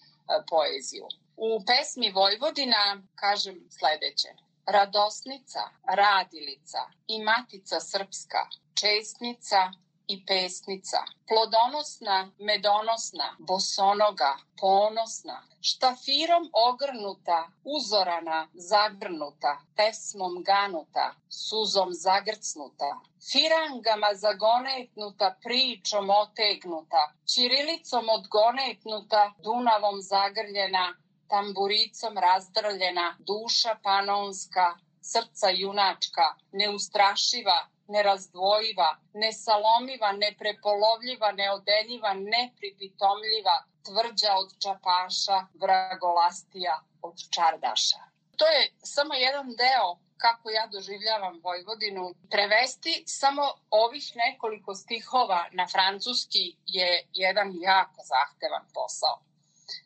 poeziju. 0.50 1.06
U 1.36 1.64
pesmi 1.66 2.10
Vojvodina 2.10 3.02
kažem 3.14 3.68
sledeće. 3.70 4.28
Radosnica, 4.66 5.60
radilica 5.84 6.78
i 7.06 7.22
matica 7.22 7.80
srpska, 7.80 8.46
česnica 8.74 9.72
i 10.08 10.26
pesnica, 10.26 10.98
plodonosna, 11.28 12.30
medonosna, 12.38 13.36
bosonoga, 13.38 14.36
ponosna, 14.60 15.42
štafirom 15.60 16.50
ogrnuta, 16.52 17.48
uzorana, 17.64 18.48
zagrnuta, 18.54 19.60
pesmom 19.76 20.42
ganuta, 20.42 21.14
suzom 21.28 21.88
zagrcnuta, 21.92 22.90
firangama 23.32 24.10
zagonetnuta, 24.14 25.36
pričom 25.42 26.10
otegnuta, 26.10 27.12
čirilicom 27.34 28.08
odgonetnuta, 28.08 29.32
Dunavom 29.44 30.00
zagrljena, 30.00 30.94
tamburicom 31.32 32.18
razdrljena, 32.18 33.06
duša 33.18 33.76
panonska, 33.82 34.66
srca 35.12 35.48
junačka, 35.50 36.26
neustrašiva, 36.52 37.58
nerazdvojiva, 37.94 38.90
nesalomiva, 39.14 40.12
neprepolovljiva, 40.12 41.32
neodeljiva, 41.32 42.12
nepripitomljiva, 42.14 43.56
tvrđa 43.86 44.32
od 44.42 44.50
čapaša, 44.62 45.38
vragolastija 45.62 46.80
od 47.02 47.16
čardaša. 47.34 48.02
To 48.38 48.46
je 48.46 48.62
samo 48.94 49.14
jedan 49.14 49.48
deo 49.62 49.88
kako 50.16 50.50
ja 50.50 50.66
doživljavam 50.66 51.40
Vojvodinu. 51.44 52.14
Prevesti 52.30 53.02
samo 53.06 53.42
ovih 53.70 54.12
nekoliko 54.24 54.74
stihova 54.74 55.48
na 55.52 55.66
francuski 55.72 56.56
je 56.66 57.06
jedan 57.12 57.48
jako 57.60 58.00
zahtevan 58.12 58.64
posao. 58.74 59.31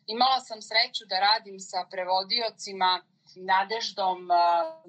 Imala 0.07 0.39
sam 0.39 0.61
sreću 0.61 1.05
da 1.05 1.19
radim 1.19 1.59
sa 1.59 1.85
prevodiocima 1.91 3.01
Nadeždom 3.35 4.29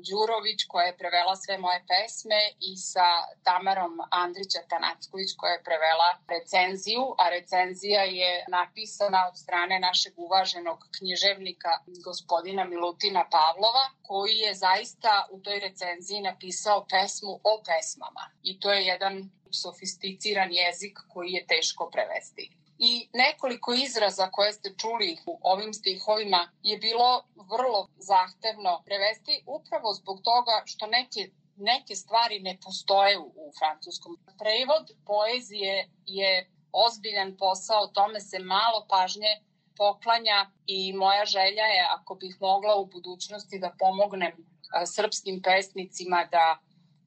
Đurović 0.09 0.65
koja 0.69 0.87
je 0.87 0.97
prevela 0.97 1.37
sve 1.37 1.59
moje 1.59 1.85
pesme 1.89 2.41
i 2.61 2.77
sa 2.77 3.09
Tamarom 3.43 3.99
Andrića 4.11 4.59
Tanacković 4.69 5.31
koja 5.37 5.53
je 5.53 5.63
prevela 5.63 6.11
recenziju, 6.29 7.15
a 7.19 7.29
recenzija 7.29 8.03
je 8.03 8.45
napisana 8.49 9.29
od 9.29 9.39
strane 9.39 9.79
našeg 9.79 10.13
uvaženog 10.17 10.79
književnika 10.99 11.73
gospodina 12.05 12.65
Milutina 12.65 13.25
Pavlova 13.31 13.85
koji 14.03 14.37
je 14.37 14.55
zaista 14.55 15.27
u 15.31 15.41
toj 15.41 15.61
recenziji 15.61 16.21
napisao 16.21 16.87
pesmu 16.91 17.41
o 17.45 17.63
pesmama. 17.67 18.31
I 18.43 18.61
to 18.61 18.73
je 18.73 18.87
jedan 18.87 19.31
sofisticiran 19.51 20.53
jezik 20.53 20.99
koji 21.09 21.33
je 21.33 21.47
teško 21.47 21.91
prevesti 21.91 22.59
i 22.79 23.09
nekoliko 23.13 23.73
izraza 23.73 24.31
koje 24.31 24.53
ste 24.53 24.75
čuli 24.77 25.17
u 25.27 25.39
ovim 25.43 25.73
stihovima 25.73 26.51
je 26.63 26.79
bilo 26.79 27.25
vrlo 27.35 27.89
zahtevno 27.97 28.83
prevesti 28.85 29.43
upravo 29.47 29.93
zbog 29.93 30.21
toga 30.23 30.63
što 30.67 30.87
neke 30.87 31.31
neke 31.59 31.95
stvari 31.95 32.41
ne 32.41 32.59
postoje 32.65 33.19
u, 33.19 33.33
u 33.37 33.53
francuskom. 33.59 34.19
Prevod 34.39 34.91
poezije 35.07 35.91
je 36.07 36.51
ozbiljan 36.73 37.37
posao, 37.37 37.87
tome 37.87 38.21
se 38.21 38.39
malo 38.39 38.87
pažnje 38.89 39.33
poklanja 39.77 40.51
i 40.67 40.93
moja 40.93 41.25
želja 41.25 41.65
je 41.65 41.87
ako 41.91 42.15
bih 42.15 42.37
mogla 42.41 42.77
u 42.77 42.87
budućnosti 42.87 43.59
da 43.59 43.75
pomognem 43.79 44.33
a, 44.73 44.87
srpskim 44.87 45.43
pesnicima 45.43 46.29
da 46.31 46.59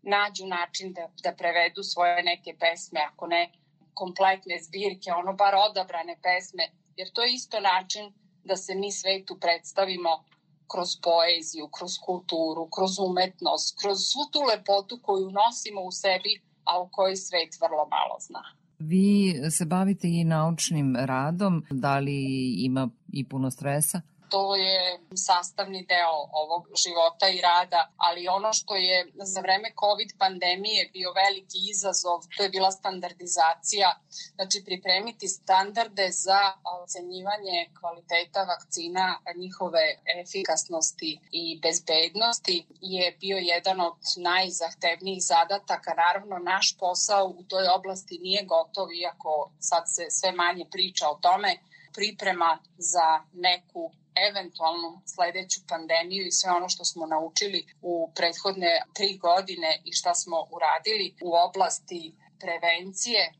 nađu 0.01 0.45
način 0.45 0.93
da, 0.93 1.09
da 1.23 1.35
prevedu 1.35 1.83
svoje 1.83 2.23
neke 2.23 2.55
pesme, 2.59 2.99
ako 3.13 3.27
ne 3.27 3.51
kompletne 3.93 4.55
zbirke, 4.65 5.11
ono 5.11 5.33
bar 5.33 5.53
odabrane 5.69 6.15
pesme, 6.23 6.65
jer 6.95 7.07
to 7.13 7.23
je 7.23 7.33
isto 7.33 7.59
način 7.59 8.13
da 8.43 8.55
se 8.55 8.75
mi 8.75 8.91
svetu 8.91 9.37
predstavimo 9.39 10.23
kroz 10.71 10.89
poeziju, 11.03 11.67
kroz 11.77 11.93
kulturu, 12.05 12.69
kroz 12.75 12.99
umetnost, 12.99 13.79
kroz 13.81 13.97
svu 14.09 14.23
tu 14.31 14.39
lepotu 14.51 14.99
koju 15.01 15.27
nosimo 15.31 15.81
u 15.81 15.91
sebi, 15.91 16.33
a 16.63 16.81
o 16.81 16.89
kojoj 16.91 17.15
svet 17.15 17.51
vrlo 17.61 17.83
malo 17.95 18.15
zna. 18.27 18.43
Vi 18.79 19.35
se 19.51 19.65
bavite 19.65 20.07
i 20.07 20.23
naučnim 20.23 20.95
radom, 20.95 21.63
da 21.69 21.99
li 21.99 22.19
ima 22.63 22.89
i 23.13 23.29
puno 23.29 23.51
stresa? 23.51 24.01
To 24.31 24.55
je 24.55 24.99
sastavni 25.15 25.85
deo 25.93 26.17
ovog 26.43 26.63
života 26.83 27.27
i 27.29 27.41
rada, 27.41 27.81
ali 27.97 28.27
ono 28.27 28.53
što 28.53 28.75
je 28.75 29.11
za 29.13 29.41
vreme 29.41 29.69
COVID 29.79 30.11
pandemije 30.19 30.89
bio 30.93 31.09
veliki 31.23 31.59
izazov, 31.71 32.19
to 32.37 32.43
je 32.43 32.49
bila 32.49 32.71
standardizacija, 32.71 33.89
znači 34.35 34.63
pripremiti 34.65 35.27
standarde 35.27 36.07
za 36.11 36.41
ocenjivanje 36.83 37.57
kvaliteta 37.79 38.43
vakcina, 38.43 39.19
njihove 39.35 39.85
efikasnosti 40.21 41.19
i 41.31 41.59
bezbednosti 41.63 42.65
je 42.81 43.17
bio 43.19 43.37
jedan 43.37 43.81
od 43.81 43.97
najzahtevnijih 44.17 45.23
zadataka. 45.23 45.93
Naravno, 45.93 46.35
naš 46.37 46.77
posao 46.79 47.25
u 47.25 47.43
toj 47.43 47.67
oblasti 47.67 48.19
nije 48.21 48.43
gotov, 48.43 48.87
iako 48.93 49.51
sad 49.59 49.83
se 49.85 50.05
sve 50.09 50.31
manje 50.31 50.65
priča 50.71 51.09
o 51.09 51.19
tome, 51.21 51.57
priprema 51.93 52.59
za 52.77 53.23
neku 53.33 53.91
eventualnu 54.29 55.01
sledeću 55.05 55.59
pandemiju 55.67 56.27
i 56.27 56.31
sve 56.31 56.51
ono 56.51 56.69
što 56.69 56.85
smo 56.85 57.05
naučili 57.05 57.65
u 57.81 58.11
prethodne 58.15 58.81
tri 58.93 59.17
godine 59.17 59.81
i 59.85 59.93
šta 59.93 60.13
smo 60.15 60.37
uradili 60.51 61.15
u 61.21 61.29
oblasti 61.47 62.15
prevencije 62.39 63.33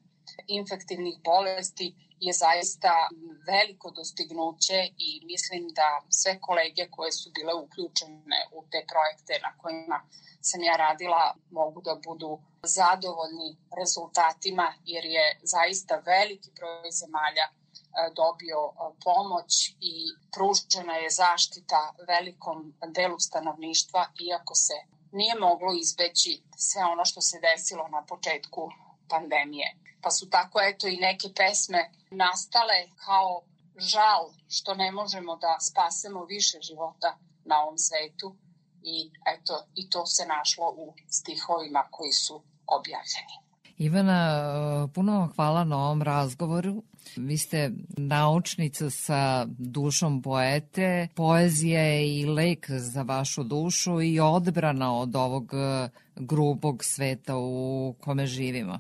infektivnih 0.48 1.16
bolesti 1.24 1.96
je 2.20 2.34
zaista 2.34 2.94
veliko 3.48 3.92
dostignuće 3.92 4.80
i 4.98 5.10
mislim 5.26 5.64
da 5.80 6.02
sve 6.10 6.40
kolege 6.40 6.84
koje 6.92 7.12
su 7.12 7.32
bile 7.36 7.54
uključene 7.54 8.40
u 8.52 8.60
te 8.72 8.80
projekte 8.92 9.34
na 9.46 9.52
kojima 9.62 9.98
sam 10.42 10.64
ja 10.64 10.76
radila 10.76 11.36
mogu 11.52 11.82
da 11.82 11.96
budu 12.06 12.40
zadovoljni 12.64 13.50
rezultatima 13.80 14.74
jer 14.86 15.06
je 15.06 15.40
zaista 15.44 15.96
veliki 16.06 16.50
broj 16.58 16.92
zemalja 16.92 17.46
dobio 18.16 18.60
pomoć 19.04 19.76
i 19.80 19.94
pružena 20.34 20.96
je 20.96 21.10
zaštita 21.10 21.94
velikom 22.08 22.74
delu 22.88 23.20
stanovništva, 23.20 24.08
iako 24.20 24.56
se 24.56 24.74
nije 25.12 25.36
moglo 25.40 25.74
izbeći 25.74 26.44
sve 26.58 26.86
ono 26.86 27.06
što 27.06 27.22
se 27.22 27.40
desilo 27.40 27.88
na 27.88 28.06
početku 28.06 28.72
pandemije. 29.10 29.78
Pa 30.02 30.12
su 30.12 30.30
tako 30.30 30.62
eto 30.62 30.88
i 30.88 30.98
neke 30.98 31.28
pesme 31.36 31.92
nastale 32.12 32.90
kao 33.06 33.42
žal 33.78 34.34
što 34.50 34.74
ne 34.74 34.92
možemo 34.92 35.36
da 35.36 35.58
spasemo 35.60 36.26
više 36.26 36.58
života 36.62 37.18
na 37.46 37.64
ovom 37.64 37.78
svetu 37.78 38.36
i 38.84 39.12
eto 39.26 39.66
i 39.76 39.90
to 39.90 40.06
se 40.06 40.26
našlo 40.26 40.74
u 40.78 40.94
stihovima 41.10 41.88
koji 41.92 42.12
su 42.12 42.44
objavljeni. 42.68 43.51
Ivana, 43.82 44.88
puno 44.94 45.30
hvala 45.36 45.64
na 45.64 45.78
ovom 45.78 46.02
razgovoru. 46.02 46.84
Vi 47.16 47.38
ste 47.38 47.72
naučnica 47.98 48.90
sa 48.90 49.46
dušom 49.48 50.22
poete, 50.22 51.08
poezija 51.16 51.82
je 51.82 52.20
i 52.20 52.26
lek 52.26 52.70
za 52.70 53.02
vašu 53.02 53.44
dušu 53.44 54.02
i 54.02 54.20
odbrana 54.20 54.98
od 54.98 55.16
ovog 55.16 55.52
e, 55.54 55.90
grubog 56.16 56.84
sveta 56.84 57.38
u 57.38 57.96
kome 58.00 58.26
živimo. 58.26 58.80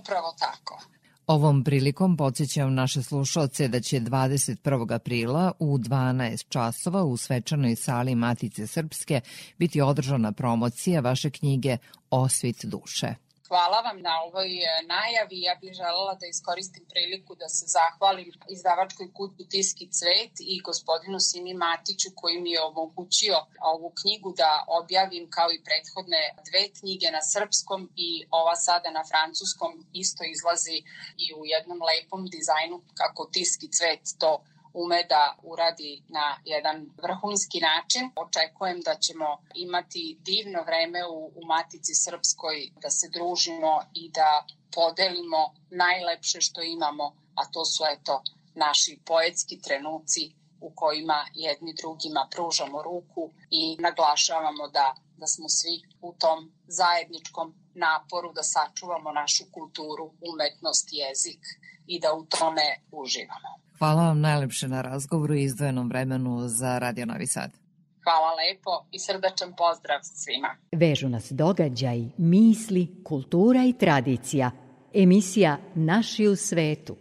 Upravo 0.00 0.34
tako. 0.38 0.80
Ovom 1.26 1.64
prilikom 1.64 2.16
podsjećam 2.16 2.74
naše 2.74 3.02
slušalce 3.02 3.68
da 3.68 3.80
će 3.80 4.00
21. 4.00 4.94
aprila 4.94 5.52
u 5.58 5.78
12 5.78 6.48
časova 6.48 7.02
u 7.04 7.16
svečanoj 7.16 7.76
sali 7.76 8.14
Matice 8.14 8.66
Srpske 8.66 9.20
biti 9.58 9.80
održana 9.80 10.32
promocija 10.32 11.00
vaše 11.00 11.30
knjige 11.30 11.76
Osvit 12.10 12.64
duše. 12.64 13.14
Hvala 13.52 13.80
vam 13.80 13.98
na 14.02 14.14
ovoj 14.26 14.50
e, 14.64 14.68
najavi. 14.92 15.40
Ja 15.48 15.54
bih 15.60 15.72
želela 15.80 16.14
da 16.20 16.26
iskoristim 16.26 16.84
priliku 16.92 17.34
da 17.34 17.48
se 17.48 17.64
zahvalim 17.76 18.28
izdavačkoj 18.54 19.08
kutu 19.16 19.42
Tiski 19.50 19.86
cvet 19.98 20.34
i 20.52 20.60
gospodinu 20.68 21.18
Simi 21.20 21.54
Matiću 21.54 22.08
koji 22.20 22.40
mi 22.40 22.50
je 22.50 22.62
omogućio 22.62 23.36
ovu 23.72 23.92
knjigu 24.00 24.30
da 24.42 24.64
objavim 24.80 25.24
kao 25.36 25.48
i 25.52 25.62
prethodne 25.66 26.22
dve 26.48 26.64
knjige 26.78 27.08
na 27.16 27.22
srpskom 27.32 27.80
i 27.96 28.10
ova 28.30 28.56
sada 28.56 28.90
na 28.90 29.02
francuskom 29.10 29.72
isto 29.92 30.22
izlazi 30.34 30.78
i 31.24 31.26
u 31.38 31.40
jednom 31.52 31.78
lepom 31.90 32.20
dizajnu 32.36 32.76
kako 33.00 33.30
Tiski 33.32 33.68
cvet 33.76 34.02
to 34.20 34.32
ume 34.74 35.04
da 35.08 35.36
uradi 35.42 36.02
na 36.08 36.40
jedan 36.44 36.86
vrhunski 37.02 37.60
način. 37.60 38.10
Očekujem 38.16 38.80
da 38.80 38.94
ćemo 38.94 39.38
imati 39.54 40.18
divno 40.20 40.62
vreme 40.62 41.06
u, 41.06 41.32
u 41.34 41.46
Matici 41.46 41.94
Srpskoj, 41.94 42.70
da 42.82 42.90
se 42.90 43.08
družimo 43.08 43.82
i 43.94 44.10
da 44.10 44.46
podelimo 44.74 45.54
najlepše 45.70 46.40
što 46.40 46.62
imamo, 46.62 47.16
a 47.34 47.44
to 47.52 47.64
su 47.64 47.84
eto 47.92 48.22
naši 48.54 49.00
poetski 49.04 49.60
trenuci 49.60 50.32
u 50.60 50.70
kojima 50.74 51.26
jedni 51.34 51.74
drugima 51.74 52.28
pružamo 52.30 52.82
ruku 52.82 53.30
i 53.50 53.76
naglašavamo 53.80 54.68
da, 54.68 54.94
da 55.16 55.26
smo 55.26 55.48
svi 55.48 55.82
u 56.00 56.12
tom 56.12 56.52
zajedničkom 56.66 57.54
naporu 57.74 58.32
da 58.32 58.42
sačuvamo 58.42 59.12
našu 59.12 59.44
kulturu, 59.52 60.12
umetnost, 60.20 60.88
jezik 60.92 61.40
i 61.86 62.00
da 62.00 62.12
u 62.14 62.24
tome 62.24 62.80
uživamo. 62.92 63.61
Hvala 63.82 64.02
vam 64.02 64.20
najlepše 64.20 64.68
na 64.68 64.82
razgovoru 64.82 65.34
i 65.34 65.42
izdvojenom 65.42 65.88
vremenu 65.88 66.48
za 66.48 66.78
Radio 66.78 67.06
Novi 67.06 67.26
Sad. 67.26 67.50
Hvala 68.04 68.30
lepo 68.34 68.70
i 68.92 68.98
srdačan 68.98 69.52
pozdrav 69.56 69.98
svima. 70.02 70.56
Vežu 70.72 71.08
nas 71.08 71.32
događaj, 71.32 71.98
misli, 72.18 73.02
kultura 73.04 73.64
i 73.64 73.72
tradicija. 73.72 74.50
Emisija 74.94 75.58
Naši 75.74 76.26
u 76.26 76.36
svetu. 76.36 76.96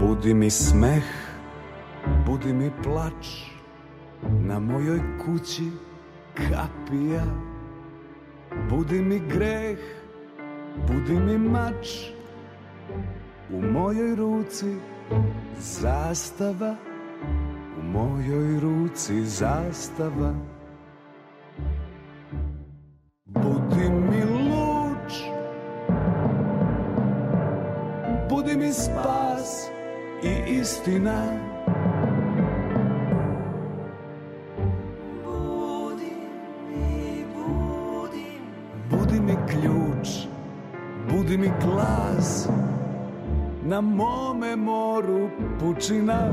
Budi 0.00 0.34
mi 0.34 0.50
smeh, 0.50 1.04
budi 2.26 2.52
mi 2.52 2.70
plač, 2.82 3.26
na 4.22 4.58
mojoj 4.58 5.00
kući 5.24 5.70
kapija. 6.34 7.24
Budi 8.70 9.02
mi 9.02 9.18
greh, 9.28 9.78
budi 10.88 11.12
mi 11.12 11.38
mač, 11.38 11.86
u 13.50 13.62
mojoj 13.62 14.14
ruci 14.14 14.76
Zastava 15.58 16.76
u 17.78 17.82
mojoj 17.82 18.60
ruci 18.60 19.24
zastava. 19.24 20.34
Budi 23.24 23.90
mi 23.90 24.22
luč 24.24 25.14
Budi 28.30 28.56
mi 28.56 28.72
spas 28.72 29.68
i 30.22 30.52
istina. 30.60 31.22
Budi 35.24 36.14
mi, 36.68 37.24
budi 37.34 38.40
Budi 38.90 39.20
mi 39.20 39.36
ključ 39.48 40.08
Budi 41.10 41.38
mi 41.38 41.50
glas 41.64 42.48
Na 43.64 43.80
mome 43.80 44.56
moru 44.56 45.30
pučina 45.58 46.30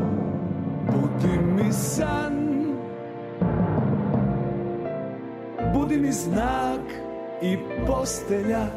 Budi 0.91 1.37
mi 1.55 1.71
san. 1.71 2.35
Budi 5.73 5.97
mi 5.97 6.11
znak 6.11 6.81
i 7.41 7.57
postelja. 7.87 8.67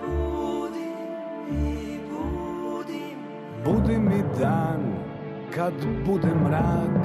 Budi 0.00 0.88
mi, 1.50 1.98
budi 2.10 3.16
Budi 3.64 3.98
mi 3.98 4.22
dan 4.40 4.80
kad 5.50 5.74
bude 6.06 6.34
mrak. 6.44 7.02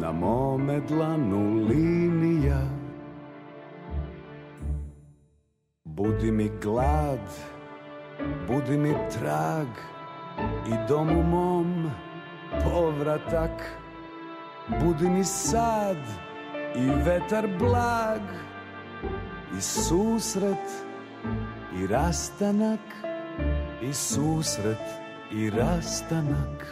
Na 0.00 0.12
mome 0.12 0.80
dlanu 0.88 1.66
linija 1.68 2.75
Budi 5.96 6.30
mi 6.30 6.50
glad, 6.60 7.24
budi 8.46 8.76
mi 8.76 8.92
trag 9.10 9.66
i 10.66 10.88
dom 10.88 11.08
u 11.08 11.22
mom 11.22 11.90
povratak. 12.64 13.62
Budi 14.80 15.08
mi 15.08 15.24
sad 15.24 15.96
i 16.74 16.90
vetar 17.04 17.48
blag 17.58 18.20
i 19.58 19.60
susret 19.60 20.84
i 21.80 21.86
rastanak 21.86 22.80
i 23.82 23.92
susret 23.92 24.84
i 25.32 25.50
rastanak. 25.50 26.66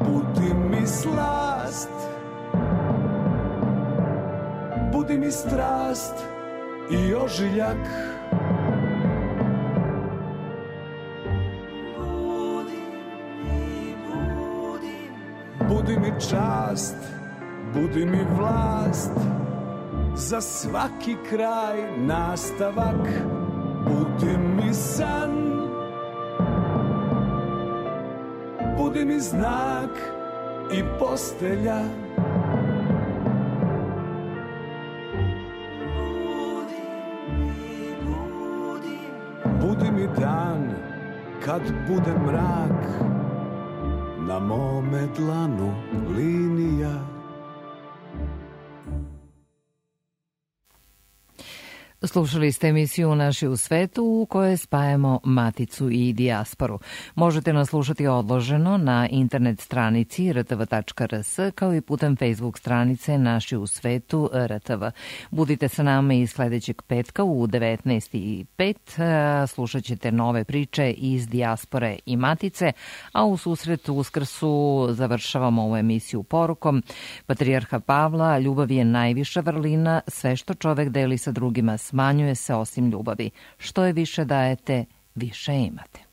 Budi 0.00 0.54
mi 0.54 0.86
slast, 0.86 1.92
budi 4.92 5.18
mi 5.18 5.30
strast, 5.30 6.37
i 6.90 7.14
ožiljak. 7.14 7.76
Budi 11.98 12.82
mi, 13.44 13.94
Budi 15.68 15.98
mi 15.98 16.12
čast, 16.20 16.96
budi 17.74 18.06
mi 18.06 18.26
vlast. 18.38 19.12
Za 20.14 20.40
svaki 20.40 21.16
kraj 21.30 21.96
nastavak 21.98 23.08
Budi 23.84 24.36
mi 24.38 24.74
san. 24.74 25.48
Budi 28.78 29.04
mi 29.04 29.20
znak 29.20 29.90
i 30.72 30.82
postelja. 30.98 31.80
Kad 41.48 41.62
bude 41.88 42.12
mrak 42.26 42.80
Na 44.26 44.40
mome 44.40 45.08
dlanu 45.16 45.74
linija 46.16 47.17
Slušali 52.02 52.52
ste 52.52 52.68
emisiju 52.68 53.14
Naši 53.14 53.46
u 53.46 53.56
svetu 53.56 54.04
u 54.04 54.26
kojoj 54.26 54.56
spajamo 54.56 55.20
maticu 55.24 55.90
i 55.90 56.12
dijasporu. 56.12 56.78
Možete 57.14 57.52
nas 57.52 57.68
slušati 57.68 58.06
odloženo 58.06 58.76
na 58.76 59.08
internet 59.10 59.60
stranici 59.60 60.32
rtv.rs 60.32 61.38
kao 61.54 61.74
i 61.74 61.80
putem 61.80 62.16
Facebook 62.16 62.58
stranice 62.58 63.18
Naši 63.18 63.56
u 63.56 63.66
svetu 63.66 64.30
RTV. 64.46 64.84
Budite 65.30 65.68
sa 65.68 65.82
nama 65.82 66.14
i 66.14 66.26
sledećeg 66.26 66.82
petka 66.82 67.24
u 67.24 67.46
19.05. 67.46 69.46
Slušat 69.46 69.84
ćete 69.84 70.12
nove 70.12 70.44
priče 70.44 70.90
iz 70.90 71.28
dijaspore 71.28 71.98
i 72.06 72.16
matice, 72.16 72.72
a 73.12 73.24
u 73.24 73.36
susretu 73.36 73.94
uskrsu 73.94 74.86
završavamo 74.90 75.62
ovu 75.62 75.76
emisiju 75.76 76.22
porukom. 76.22 76.82
Patrijarha 77.26 77.80
Pavla, 77.80 78.38
ljubav 78.38 78.70
je 78.70 78.84
najviša 78.84 79.40
vrlina, 79.40 80.00
sve 80.06 80.36
što 80.36 80.54
čovek 80.54 80.88
deli 80.88 81.18
sa 81.18 81.32
drugima 81.32 81.78
smanjuje 81.88 82.34
se 82.34 82.54
osim 82.54 82.90
ljubavi. 82.90 83.30
Što 83.58 83.84
je 83.84 83.92
više 83.92 84.24
dajete, 84.24 84.84
više 85.14 85.54
imate. 85.54 86.07